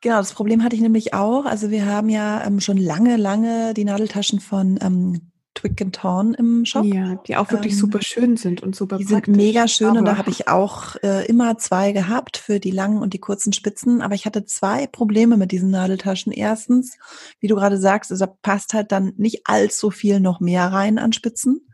[0.00, 1.46] Genau, das Problem hatte ich nämlich auch.
[1.46, 6.34] Also wir haben ja ähm, schon lange, lange die Nadeltaschen von ähm, Twig and Torn
[6.34, 6.84] im Shop.
[6.84, 10.04] Ja, die auch wirklich ähm, super schön sind und super Die sind mega schön und
[10.04, 14.02] da habe ich auch äh, immer zwei gehabt für die langen und die kurzen Spitzen.
[14.02, 16.32] Aber ich hatte zwei Probleme mit diesen Nadeltaschen.
[16.32, 16.98] Erstens,
[17.40, 21.12] wie du gerade sagst, also passt halt dann nicht allzu viel noch mehr rein an
[21.12, 21.66] Spitzen.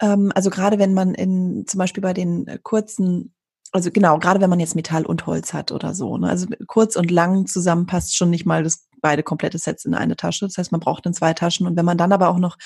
[0.00, 3.34] Ähm, also gerade wenn man in zum Beispiel bei den kurzen
[3.74, 6.18] also genau, gerade wenn man jetzt Metall und Holz hat oder so.
[6.18, 6.28] Ne?
[6.28, 10.16] Also kurz und lang zusammen passt schon nicht mal das beide komplette Sets in eine
[10.16, 10.46] Tasche.
[10.46, 11.66] Das heißt, man braucht dann zwei Taschen.
[11.66, 12.56] Und wenn man dann aber auch noch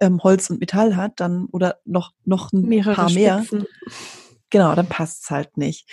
[0.00, 3.44] ähm, Holz und Metall hat, dann oder noch noch ein Mehrere paar mehr,
[4.50, 5.88] genau, dann passt's halt nicht.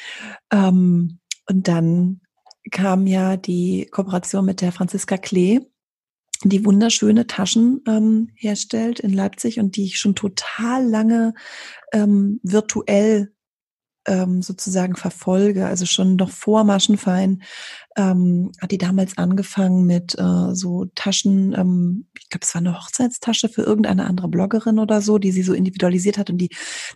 [0.52, 2.22] Ähm, und dann
[2.72, 5.60] kam ja die Kooperation mit der Franziska Klee,
[6.44, 11.34] die wunderschöne Taschen ähm, herstellt in Leipzig und die ich schon total lange
[11.94, 13.34] ähm, virtuell
[14.08, 17.44] ähm, sozusagen verfolge, also schon noch vor Maschenfein,
[17.98, 22.78] ähm, hat die damals angefangen mit äh, so Taschen, ähm, ich glaube, es war eine
[22.78, 26.50] Hochzeitstasche für irgendeine andere Bloggerin oder so, die sie so individualisiert hat und die,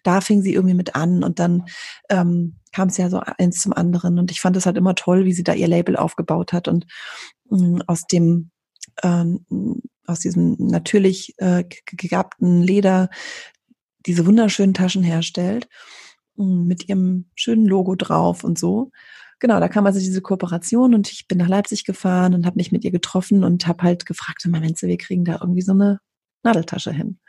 [0.04, 1.66] da fing sie irgendwie mit an und dann
[2.10, 5.26] ähm, kam es ja so eins zum anderen und ich fand es halt immer toll,
[5.26, 6.86] wie sie da ihr Label aufgebaut hat und
[7.52, 8.52] äh, aus dem
[9.04, 9.46] ähm,
[10.08, 13.10] aus diesem natürlich äh, gegabten Leder
[14.06, 15.68] diese wunderschönen Taschen herstellt.
[16.38, 18.92] Mm, mit ihrem schönen Logo drauf und so.
[19.40, 22.72] Genau, da kam also diese Kooperation und ich bin nach Leipzig gefahren und habe mich
[22.72, 26.00] mit ihr getroffen und habe halt gefragt, Mensch, wir kriegen da irgendwie so eine
[26.44, 27.20] Nadeltasche hin.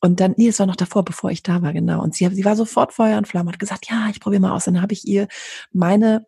[0.00, 2.02] Und dann, nee, es war noch davor, bevor ich da war, genau.
[2.02, 4.64] Und sie, sie war sofort Feuer und Flamme, hat gesagt, ja, ich probiere mal aus.
[4.64, 5.28] Dann habe ich ihr
[5.72, 6.26] meine,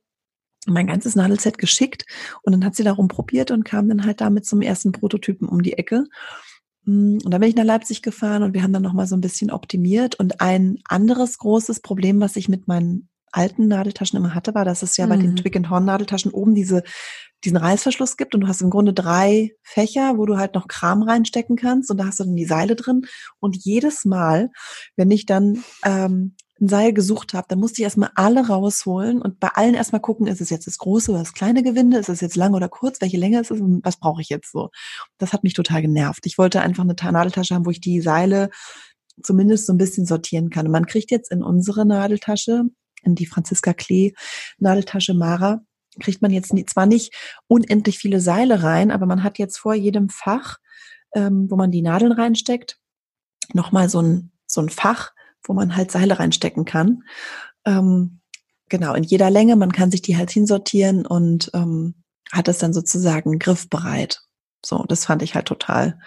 [0.67, 2.05] mein ganzes Nadelset geschickt
[2.43, 5.63] und dann hat sie darum probiert und kam dann halt damit zum ersten Prototypen um
[5.63, 6.05] die Ecke.
[6.85, 9.21] Mm, und dann bin ich nach Leipzig gefahren und wir haben dann nochmal so ein
[9.21, 10.15] bisschen optimiert.
[10.17, 14.83] Und ein anderes großes Problem, was ich mit meinen alten Nadeltaschen immer hatte, war, dass
[14.83, 15.11] es ja mhm.
[15.11, 15.37] bei den mhm.
[15.37, 16.83] Twig and Horn Nadeltaschen oben diese,
[17.45, 21.03] diesen Reißverschluss gibt und du hast im Grunde drei Fächer, wo du halt noch Kram
[21.03, 23.07] reinstecken kannst und da hast du dann die Seile drin.
[23.41, 24.51] Und jedes Mal,
[24.97, 29.41] wenn ich dann ähm, ein Seil gesucht habe, dann musste ich erstmal alle rausholen und
[29.41, 32.21] bei allen erstmal gucken, ist es jetzt das große oder das kleine Gewinde, ist es
[32.21, 34.71] jetzt lang oder kurz, welche Länge ist es und was brauche ich jetzt so.
[35.19, 36.25] Das hat mich total genervt.
[36.25, 38.49] Ich wollte einfach eine Nadeltasche haben, wo ich die Seile
[39.23, 40.67] zumindest so ein bisschen sortieren kann.
[40.67, 42.63] Und man kriegt jetzt in unsere Nadeltasche,
[43.03, 44.15] in die Franziska Klee
[44.59, 45.61] Nadeltasche Mara,
[46.01, 47.13] kriegt man jetzt zwar nicht
[47.49, 50.59] unendlich viele Seile rein, aber man hat jetzt vor jedem Fach,
[51.15, 52.79] ähm, wo man die Nadeln reinsteckt,
[53.53, 55.12] nochmal so ein, so ein Fach,
[55.45, 57.03] wo man halt Seile reinstecken kann.
[57.65, 58.21] Ähm,
[58.69, 59.57] genau, in jeder Länge.
[59.57, 61.95] Man kann sich die halt hinsortieren und ähm,
[62.31, 64.23] hat es dann sozusagen griffbereit.
[64.65, 65.99] So, das fand ich halt total,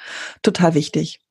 [0.41, 1.21] total wichtig.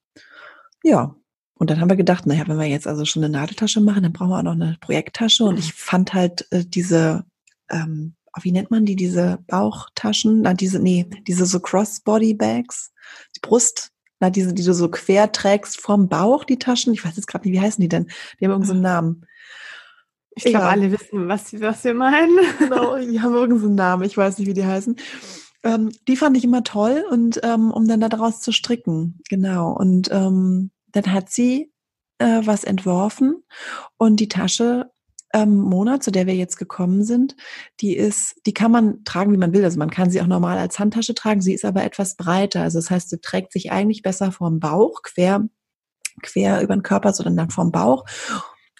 [0.82, 1.16] Ja.
[1.56, 4.12] Und dann haben wir gedacht, naja, wenn wir jetzt also schon eine Nadeltasche machen, dann
[4.12, 5.44] brauchen wir auch noch eine Projekttasche.
[5.44, 7.24] Und ich fand halt äh, diese,
[7.70, 12.92] ähm, wie nennt man die, diese Bauchtaschen, na, diese, nee, diese so Crossbody-Bags,
[13.36, 16.92] die Brust, na, diese, die du so quer trägst vom Bauch, die Taschen.
[16.92, 18.08] Ich weiß jetzt gerade nicht, wie heißen die denn?
[18.40, 19.26] Die haben irgendeinen so Namen.
[20.36, 22.38] Ich glaube, alle wissen, was, was wir meinen.
[22.58, 24.04] Genau, die haben irgendeinen Namen.
[24.04, 24.96] Ich weiß nicht, wie die heißen.
[25.62, 29.20] Ähm, die fand ich immer toll und ähm, um dann daraus zu stricken.
[29.28, 29.72] Genau.
[29.72, 31.72] Und ähm, dann hat sie
[32.18, 33.42] äh, was entworfen
[33.96, 34.90] und die Tasche
[35.34, 37.36] ähm, Mona, zu der wir jetzt gekommen sind,
[37.80, 39.64] die ist, die kann man tragen, wie man will.
[39.64, 41.42] Also man kann sie auch normal als Handtasche tragen.
[41.42, 42.62] Sie ist aber etwas breiter.
[42.62, 45.46] Also das heißt, sie trägt sich eigentlich besser vorm Bauch, quer,
[46.22, 48.04] quer über den Körper, sondern dann vorm Bauch.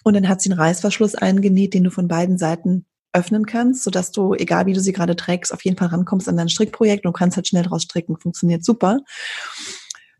[0.05, 4.13] Und dann hat sie einen Reißverschluss eingenäht, den du von beiden Seiten öffnen kannst, sodass
[4.13, 7.15] du, egal wie du sie gerade trägst, auf jeden Fall rankommst an dein Strickprojekt und
[7.15, 8.17] kannst halt schnell draus stricken.
[8.19, 9.01] Funktioniert super.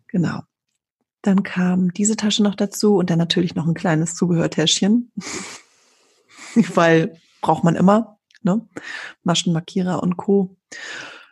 [0.09, 0.41] Genau.
[1.23, 5.13] Dann kam diese Tasche noch dazu und dann natürlich noch ein kleines Zubehörtäschchen.
[6.75, 8.67] weil braucht man immer, ne?
[9.23, 10.57] Maschenmarkierer und Co.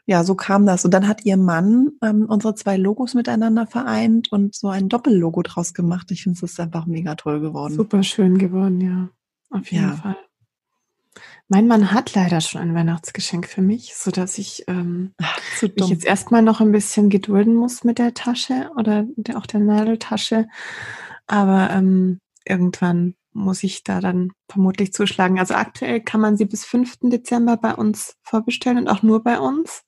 [0.04, 0.84] Ja, so kam das.
[0.84, 5.42] Und dann hat ihr Mann ähm, unsere zwei Logos miteinander vereint und so ein Doppellogo
[5.42, 6.10] draus gemacht.
[6.10, 7.74] Ich finde, es ist einfach mega toll geworden.
[7.74, 9.08] Super schön geworden, ja.
[9.50, 9.96] Auf jeden ja.
[9.96, 10.16] Fall.
[11.48, 15.88] Mein Mann hat leider schon ein Weihnachtsgeschenk für mich, so dass ich ähm, Ach, mich
[15.88, 20.48] jetzt erstmal noch ein bisschen gedulden muss mit der Tasche oder der, auch der Nadeltasche.
[21.26, 25.38] Aber ähm, irgendwann muss ich da dann vermutlich zuschlagen.
[25.38, 26.98] Also aktuell kann man sie bis 5.
[27.04, 29.82] Dezember bei uns vorbestellen und auch nur bei uns.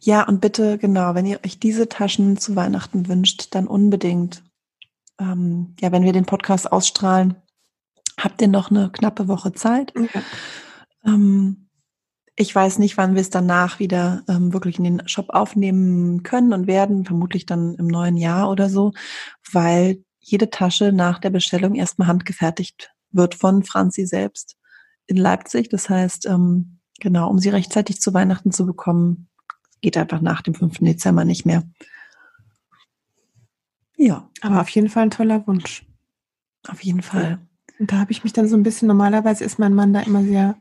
[0.00, 4.42] Ja, und bitte, genau, wenn ihr euch diese Taschen zu Weihnachten wünscht, dann unbedingt,
[5.20, 7.36] ähm, ja, wenn wir den Podcast ausstrahlen,
[8.18, 9.92] Habt ihr noch eine knappe Woche Zeit?
[9.96, 10.22] Ja.
[11.04, 11.68] Ähm,
[12.34, 16.52] ich weiß nicht, wann wir es danach wieder ähm, wirklich in den Shop aufnehmen können
[16.52, 18.92] und werden, vermutlich dann im neuen Jahr oder so,
[19.52, 24.56] weil jede Tasche nach der Bestellung erstmal handgefertigt wird von Franzi selbst
[25.06, 25.68] in Leipzig.
[25.68, 29.28] Das heißt, ähm, genau, um sie rechtzeitig zu Weihnachten zu bekommen,
[29.80, 30.78] geht einfach nach dem 5.
[30.78, 31.64] Dezember nicht mehr.
[33.96, 34.28] Ja.
[34.40, 35.84] Aber auf jeden Fall ein toller Wunsch.
[36.68, 37.40] Auf jeden Fall.
[37.78, 40.22] Und da habe ich mich dann so ein bisschen, normalerweise ist mein Mann da immer
[40.22, 40.56] sehr,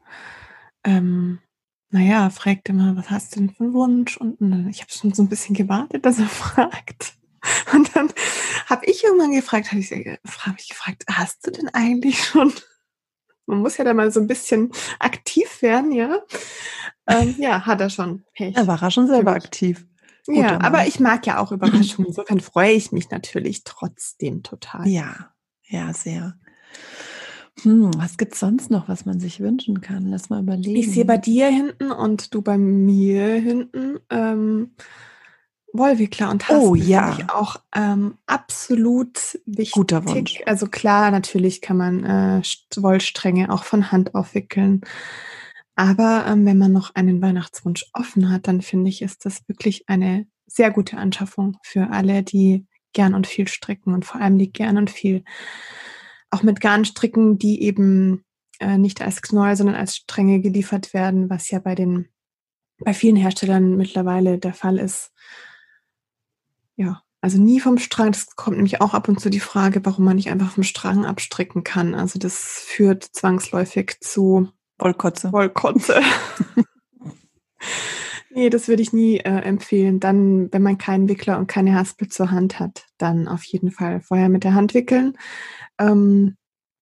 [0.84, 1.40] ähm,
[1.90, 4.18] naja, fragt immer, was hast du denn für einen Wunsch?
[4.18, 7.18] Und, und ich habe schon so ein bisschen gewartet, dass er fragt.
[7.74, 8.12] Und dann
[8.68, 12.54] habe ich irgendwann gefragt, habe ich, hab ich gefragt, hast du denn eigentlich schon?
[13.46, 16.20] Man muss ja da mal so ein bisschen aktiv werden, ja.
[17.08, 18.26] Ähm, ja, hat er schon.
[18.34, 19.86] Hey, er war schon selber aktiv.
[20.28, 22.08] ja, aber ich mag ja auch Überraschungen.
[22.10, 24.86] Insofern freue ich mich natürlich trotzdem total.
[24.86, 25.32] Ja,
[25.64, 26.38] ja, sehr.
[27.62, 30.08] Hm, was gibt's sonst noch, was man sich wünschen kann?
[30.08, 30.78] Lass mal überlegen.
[30.78, 34.76] Ich sehe bei dir hinten und du bei mir hinten ähm,
[35.78, 36.68] Wollwickler und Haspel.
[36.68, 37.18] Oh ja.
[37.34, 39.72] Auch ähm, absolut wichtig.
[39.72, 40.40] Guter Wunsch.
[40.46, 42.42] Also klar, natürlich kann man äh,
[42.76, 44.82] Wollstränge auch von Hand aufwickeln.
[45.76, 49.88] Aber ähm, wenn man noch einen Weihnachtswunsch offen hat, dann finde ich, ist das wirklich
[49.88, 54.52] eine sehr gute Anschaffung für alle, die gern und viel stricken und vor allem die
[54.52, 55.24] gern und viel
[56.32, 58.26] auch mit Garn stricken, die eben
[58.60, 62.10] äh, nicht als Knäuel, sondern als Stränge geliefert werden, was ja bei den
[62.80, 65.12] bei vielen Herstellern mittlerweile der Fall ist.
[66.78, 68.12] Ja, also nie vom Strang.
[68.12, 71.06] Das kommt nämlich auch ab und zu die Frage, warum man nicht einfach vom Strang
[71.06, 71.96] abstricken kann.
[71.96, 75.34] Also das führt zwangsläufig zu Wollkotze.
[75.34, 76.02] Wollkotze.
[78.30, 80.00] nee, das würde ich nie äh, empfehlen.
[80.00, 84.02] Dann, wenn man keinen Wickler und keine Haspel zur Hand hat, dann auf jeden Fall
[84.02, 85.18] vorher mit der Hand wickeln.
[85.80, 86.38] Ähm,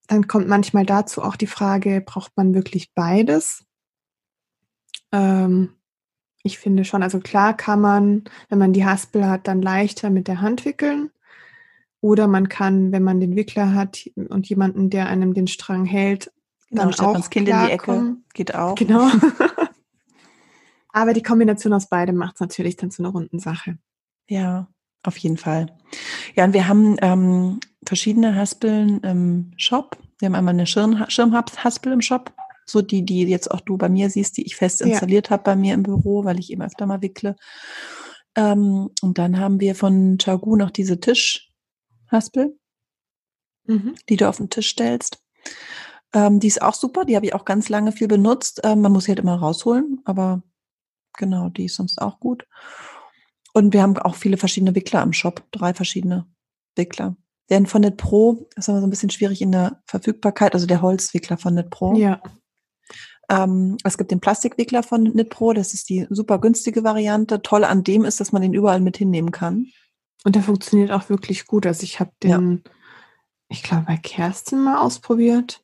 [0.08, 3.66] dann kommt manchmal dazu auch die Frage, braucht man wirklich beides?
[5.14, 5.74] Ähm,
[6.46, 10.28] ich finde schon, also klar kann man, wenn man die Haspel hat, dann leichter mit
[10.28, 11.10] der Hand wickeln.
[12.02, 16.32] Oder man kann, wenn man den Wickler hat und jemanden, der einem den Strang hält,
[16.70, 18.26] genau, dann auch das Kind in die Ecke kommen.
[18.36, 18.76] geht auch.
[18.76, 19.10] Genau.
[20.89, 23.80] Aber die Kombination aus beidem macht es natürlich dann zu einer runden Sache.
[24.30, 24.68] Ja,
[25.02, 25.76] auf jeden Fall.
[26.36, 29.98] Ja, und wir haben ähm, verschiedene Haspeln im Shop.
[30.20, 32.32] Wir haben einmal eine Schirm Schirmhaspel im Shop
[32.66, 35.32] so die, die jetzt auch du bei mir siehst, die ich fest installiert ja.
[35.32, 37.36] habe bei mir im Büro, weil ich eben öfter mal wickle.
[38.36, 42.57] Ähm, und dann haben wir von Chagu noch diese Tischhaspel,
[43.66, 43.95] mhm.
[44.09, 45.20] die du auf den Tisch stellst.
[46.13, 48.61] Ähm, die ist auch super, die habe ich auch ganz lange viel benutzt.
[48.63, 50.43] Ähm, man muss sie halt immer rausholen, aber
[51.18, 52.45] genau, die ist sonst auch gut.
[53.53, 56.28] Und wir haben auch viele verschiedene Wickler am Shop, drei verschiedene
[56.76, 57.16] Wickler.
[57.49, 60.82] Der von Net Pro ist aber so ein bisschen schwierig in der Verfügbarkeit, also der
[60.82, 61.95] Holzwickler von Net Pro.
[61.95, 62.22] Ja.
[63.30, 67.41] Ähm, es gibt den Plastikwickler von Knitpro, das ist die super günstige Variante.
[67.41, 69.67] Toll an dem ist, dass man den überall mit hinnehmen kann.
[70.23, 71.65] Und der funktioniert auch wirklich gut.
[71.65, 72.71] Also ich habe den, ja.
[73.49, 75.61] ich glaube, bei Kerstin mal ausprobiert.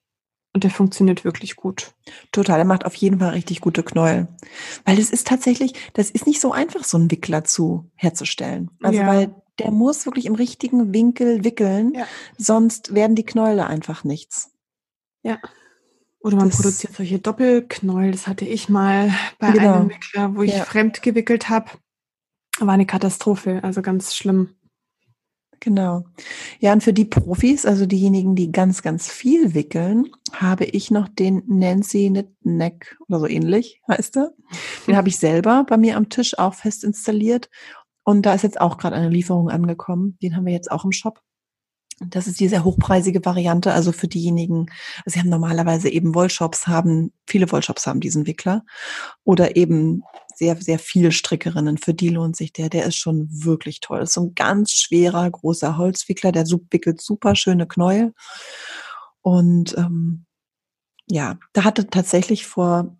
[0.53, 1.93] Und der funktioniert wirklich gut.
[2.33, 4.27] Total, der macht auf jeden Fall richtig gute Knäuel.
[4.83, 8.69] Weil es ist tatsächlich, das ist nicht so einfach, so einen Wickler zu herzustellen.
[8.83, 9.07] Also ja.
[9.07, 12.05] weil der muss wirklich im richtigen Winkel wickeln, ja.
[12.37, 14.51] sonst werden die Knäule einfach nichts.
[15.23, 15.39] Ja.
[16.23, 18.11] Oder man das produziert solche Doppelknäuel.
[18.11, 19.73] Das hatte ich mal bei genau.
[19.73, 20.65] einem Wickler, wo ich ja.
[20.65, 21.71] fremd gewickelt habe.
[22.59, 24.49] War eine Katastrophe, also ganz schlimm.
[25.59, 26.05] Genau.
[26.59, 31.07] Ja, und für die Profis, also diejenigen, die ganz, ganz viel wickeln, habe ich noch
[31.07, 32.11] den Nancy
[32.41, 34.31] Knit oder so ähnlich heißt er.
[34.87, 37.49] Den habe ich selber bei mir am Tisch auch fest installiert.
[38.03, 40.17] Und da ist jetzt auch gerade eine Lieferung angekommen.
[40.23, 41.21] Den haben wir jetzt auch im Shop.
[42.07, 44.67] Das ist die sehr hochpreisige Variante, also für diejenigen,
[45.05, 48.63] also sie haben normalerweise eben Wollshops haben, viele Wollshops haben diesen Wickler
[49.23, 50.03] oder eben
[50.35, 51.77] sehr, sehr viel Strickerinnen.
[51.77, 53.99] Für die lohnt sich der, der ist schon wirklich toll.
[53.99, 58.13] Das ist so ein ganz schwerer, großer Holzwickler, der wickelt super schöne Knäuel.
[59.21, 60.25] Und ähm,
[61.05, 62.97] ja, da hatte tatsächlich vor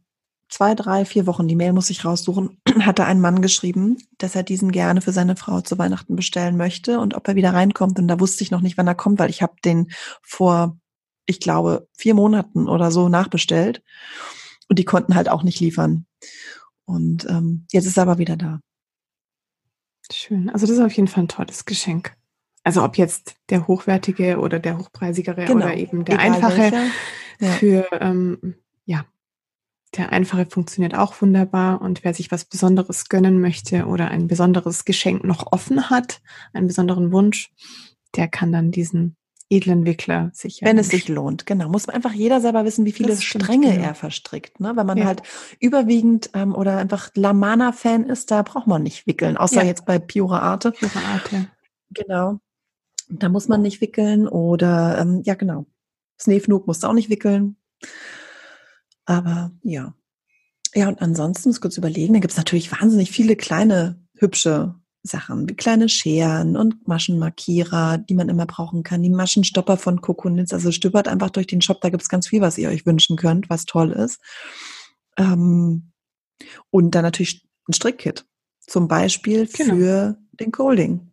[0.52, 4.44] zwei, drei, vier Wochen, die Mail muss ich raussuchen, hatte ein Mann geschrieben, dass er
[4.44, 7.98] diesen gerne für seine Frau zu Weihnachten bestellen möchte und ob er wieder reinkommt.
[7.98, 9.92] Und da wusste ich noch nicht, wann er kommt, weil ich habe den
[10.22, 10.78] vor,
[11.26, 13.82] ich glaube, vier Monaten oder so nachbestellt.
[14.68, 16.06] Und die konnten halt auch nicht liefern.
[16.86, 18.60] Und ähm, jetzt ist er aber wieder da.
[20.12, 20.50] Schön.
[20.50, 22.16] Also das ist auf jeden Fall ein tolles Geschenk.
[22.64, 25.66] Also ob jetzt der hochwertige oder der hochpreisigere genau.
[25.66, 26.92] oder eben der Egal einfache
[27.40, 27.52] ja.
[27.54, 29.06] für ähm, ja
[29.96, 34.86] der einfache funktioniert auch wunderbar und wer sich was Besonderes gönnen möchte oder ein besonderes
[34.86, 36.22] Geschenk noch offen hat,
[36.54, 37.52] einen besonderen Wunsch,
[38.16, 39.18] der kann dann diesen
[39.50, 40.62] edlen Wickler sich.
[40.62, 41.68] Wenn es sich lohnt, genau.
[41.68, 43.84] Muss man einfach jeder selber wissen, wie viele Stränge genau.
[43.84, 44.62] er verstrickt.
[44.62, 44.72] Ne?
[44.76, 45.06] Wenn man ja.
[45.06, 45.24] halt
[45.60, 49.68] überwiegend ähm, oder einfach Lamana-Fan ist, da braucht man nicht wickeln, außer ja.
[49.68, 50.72] jetzt bei Pure Arte.
[50.72, 51.48] Pure Arte.
[51.94, 52.40] Genau.
[53.10, 55.66] Da muss man nicht wickeln oder ähm, ja genau.
[56.18, 57.58] Sneefnug musst du auch nicht wickeln.
[59.12, 59.94] Aber ja.
[60.74, 65.50] Ja, und ansonsten muss kurz überlegen, da gibt es natürlich wahnsinnig viele kleine, hübsche Sachen,
[65.50, 69.02] wie kleine Scheren und Maschenmarkierer, die man immer brauchen kann.
[69.02, 70.54] Die Maschenstopper von Coconits.
[70.54, 73.18] Also stöbert einfach durch den Shop, da gibt es ganz viel, was ihr euch wünschen
[73.18, 74.22] könnt, was toll ist.
[75.18, 75.92] Ähm,
[76.70, 78.26] und dann natürlich ein Strickkit.
[78.60, 79.76] Zum Beispiel genau.
[79.76, 81.12] für den Colding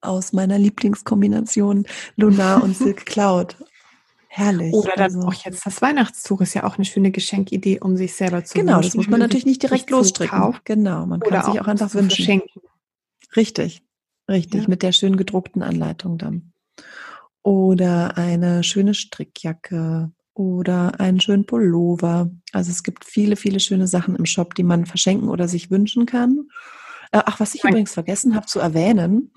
[0.00, 1.86] aus meiner Lieblingskombination
[2.16, 3.56] Lunar und Silk Cloud.
[4.30, 4.74] Herrlich.
[4.74, 5.20] Oder dann also.
[5.22, 8.76] auch jetzt das Weihnachtstuch ist ja auch eine schöne Geschenkidee, um sich selber zu Genau,
[8.76, 8.88] wünschen.
[8.90, 10.38] das muss man natürlich nicht direkt losstricken.
[10.38, 10.64] Kauft.
[10.66, 12.16] Genau, man Oder kann sich auch, auch einfach wünschen.
[12.16, 12.60] Verschenken.
[13.36, 13.82] Richtig,
[14.28, 14.68] richtig, ja.
[14.68, 16.52] mit der schön gedruckten Anleitung dann.
[17.42, 22.30] Oder eine schöne Strickjacke oder einen schönen Pullover.
[22.52, 26.04] Also es gibt viele, viele schöne Sachen im Shop, die man verschenken oder sich wünschen
[26.04, 26.48] kann.
[27.12, 27.76] Äh, ach, was ich Danke.
[27.76, 29.32] übrigens vergessen habe zu erwähnen,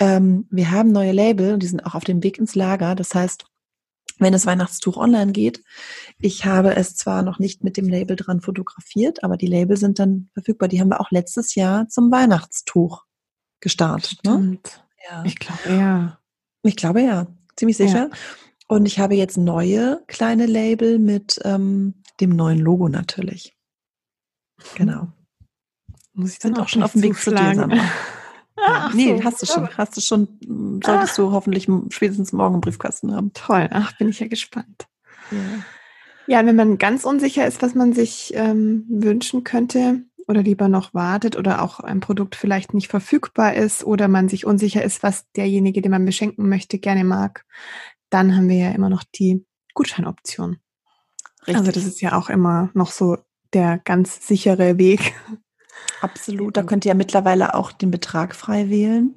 [0.00, 2.94] ähm, wir haben neue Label und die sind auch auf dem Weg ins Lager.
[2.94, 3.46] Das heißt,
[4.18, 5.62] wenn das Weihnachtstuch online geht,
[6.18, 9.98] ich habe es zwar noch nicht mit dem Label dran fotografiert, aber die Label sind
[9.98, 10.68] dann verfügbar.
[10.68, 13.04] Die haben wir auch letztes Jahr zum Weihnachtstuch
[13.60, 14.24] gestartet.
[14.24, 14.58] Ne?
[15.08, 15.24] Ja.
[15.24, 16.18] Ich glaube ja.
[16.62, 18.10] Ich glaube ja, ziemlich sicher.
[18.10, 18.18] Ja.
[18.66, 23.56] Und ich habe jetzt neue kleine Label mit ähm, dem neuen Logo natürlich.
[24.74, 25.08] Genau.
[26.12, 27.68] Muss ich dann sind auch schon auf dem Weg zu dir,
[28.66, 29.68] Ach nee, so, hast du schon.
[29.76, 31.16] Hast du schon, hm, solltest ach.
[31.16, 33.32] du hoffentlich spätestens morgen im Briefkasten haben.
[33.34, 34.86] Toll, ach, bin ich ja gespannt.
[35.30, 40.68] Ja, ja wenn man ganz unsicher ist, was man sich ähm, wünschen könnte oder lieber
[40.68, 45.02] noch wartet oder auch ein Produkt vielleicht nicht verfügbar ist oder man sich unsicher ist,
[45.02, 47.44] was derjenige, den man beschenken möchte, gerne mag,
[48.10, 49.44] dann haben wir ja immer noch die
[49.74, 50.58] Gutscheinoption.
[51.40, 51.56] Richtig.
[51.56, 53.16] Also das ist ja auch immer noch so
[53.54, 55.14] der ganz sichere Weg,
[56.00, 56.56] Absolut.
[56.56, 59.14] Da könnt ihr ja mittlerweile auch den Betrag frei wählen.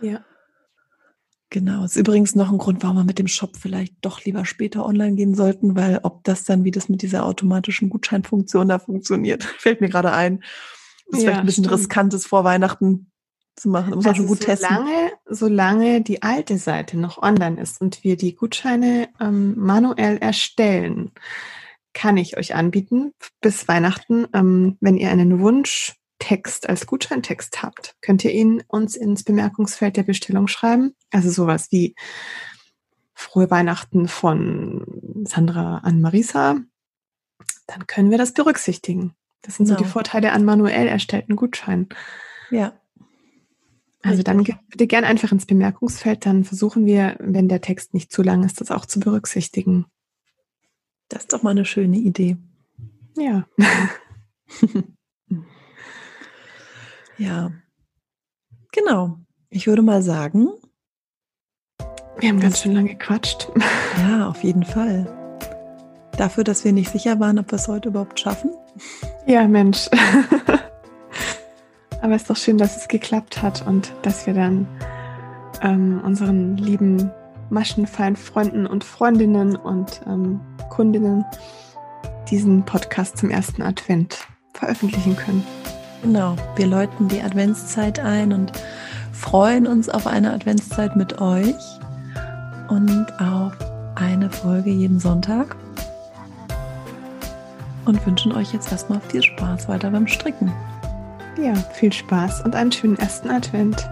[0.00, 0.24] Ja.
[1.50, 1.84] Genau.
[1.84, 5.14] Ist übrigens noch ein Grund, warum wir mit dem Shop vielleicht doch lieber später online
[5.14, 9.80] gehen sollten, weil ob das dann, wie das mit dieser automatischen Gutscheinfunktion da funktioniert, fällt
[9.80, 10.40] mir gerade ein.
[11.10, 11.78] Das ist ja, vielleicht ein bisschen stimmt.
[11.78, 13.10] riskantes vor Weihnachten
[13.56, 13.94] zu machen.
[13.94, 14.68] muss also schon gut testen.
[14.68, 21.12] Solange, solange die alte Seite noch online ist und wir die Gutscheine ähm, manuell erstellen,
[21.94, 24.26] kann ich euch anbieten bis Weihnachten.
[24.32, 30.02] Ähm, wenn ihr einen Wunschtext als Gutscheintext habt, könnt ihr ihn uns ins Bemerkungsfeld der
[30.02, 30.94] Bestellung schreiben.
[31.10, 31.94] Also sowas wie
[33.14, 36.60] Frohe Weihnachten von Sandra an Marisa.
[37.66, 39.14] Dann können wir das berücksichtigen.
[39.42, 39.78] Das sind genau.
[39.78, 41.88] so die Vorteile an manuell erstellten Gutscheinen.
[42.50, 42.72] Ja.
[44.02, 48.22] Also dann bitte gern einfach ins Bemerkungsfeld, dann versuchen wir, wenn der Text nicht zu
[48.22, 49.86] lang ist, das auch zu berücksichtigen.
[51.08, 52.36] Das ist doch mal eine schöne Idee.
[53.16, 53.46] Ja.
[57.18, 57.50] ja.
[58.72, 59.18] Genau.
[59.50, 60.50] Ich würde mal sagen.
[62.20, 63.48] Wir haben ganz schön lange gequatscht.
[63.98, 65.12] Ja, auf jeden Fall.
[66.16, 68.52] Dafür, dass wir nicht sicher waren, ob wir es heute überhaupt schaffen.
[69.26, 69.88] Ja, Mensch.
[72.00, 74.68] Aber es ist doch schön, dass es geklappt hat und dass wir dann
[75.62, 77.10] ähm, unseren lieben
[77.50, 80.40] maschenfeinen Freunden und Freundinnen und ähm,
[80.70, 81.24] Kundinnen
[82.30, 85.44] diesen Podcast zum ersten Advent veröffentlichen können.
[86.02, 88.52] Genau, wir läuten die Adventszeit ein und
[89.12, 91.56] freuen uns auf eine Adventszeit mit euch
[92.68, 93.52] und auf
[93.94, 95.56] eine Folge jeden Sonntag
[97.84, 100.52] und wünschen euch jetzt erstmal viel Spaß weiter beim Stricken.
[101.42, 103.88] Ja, viel Spaß und einen schönen ersten Advent.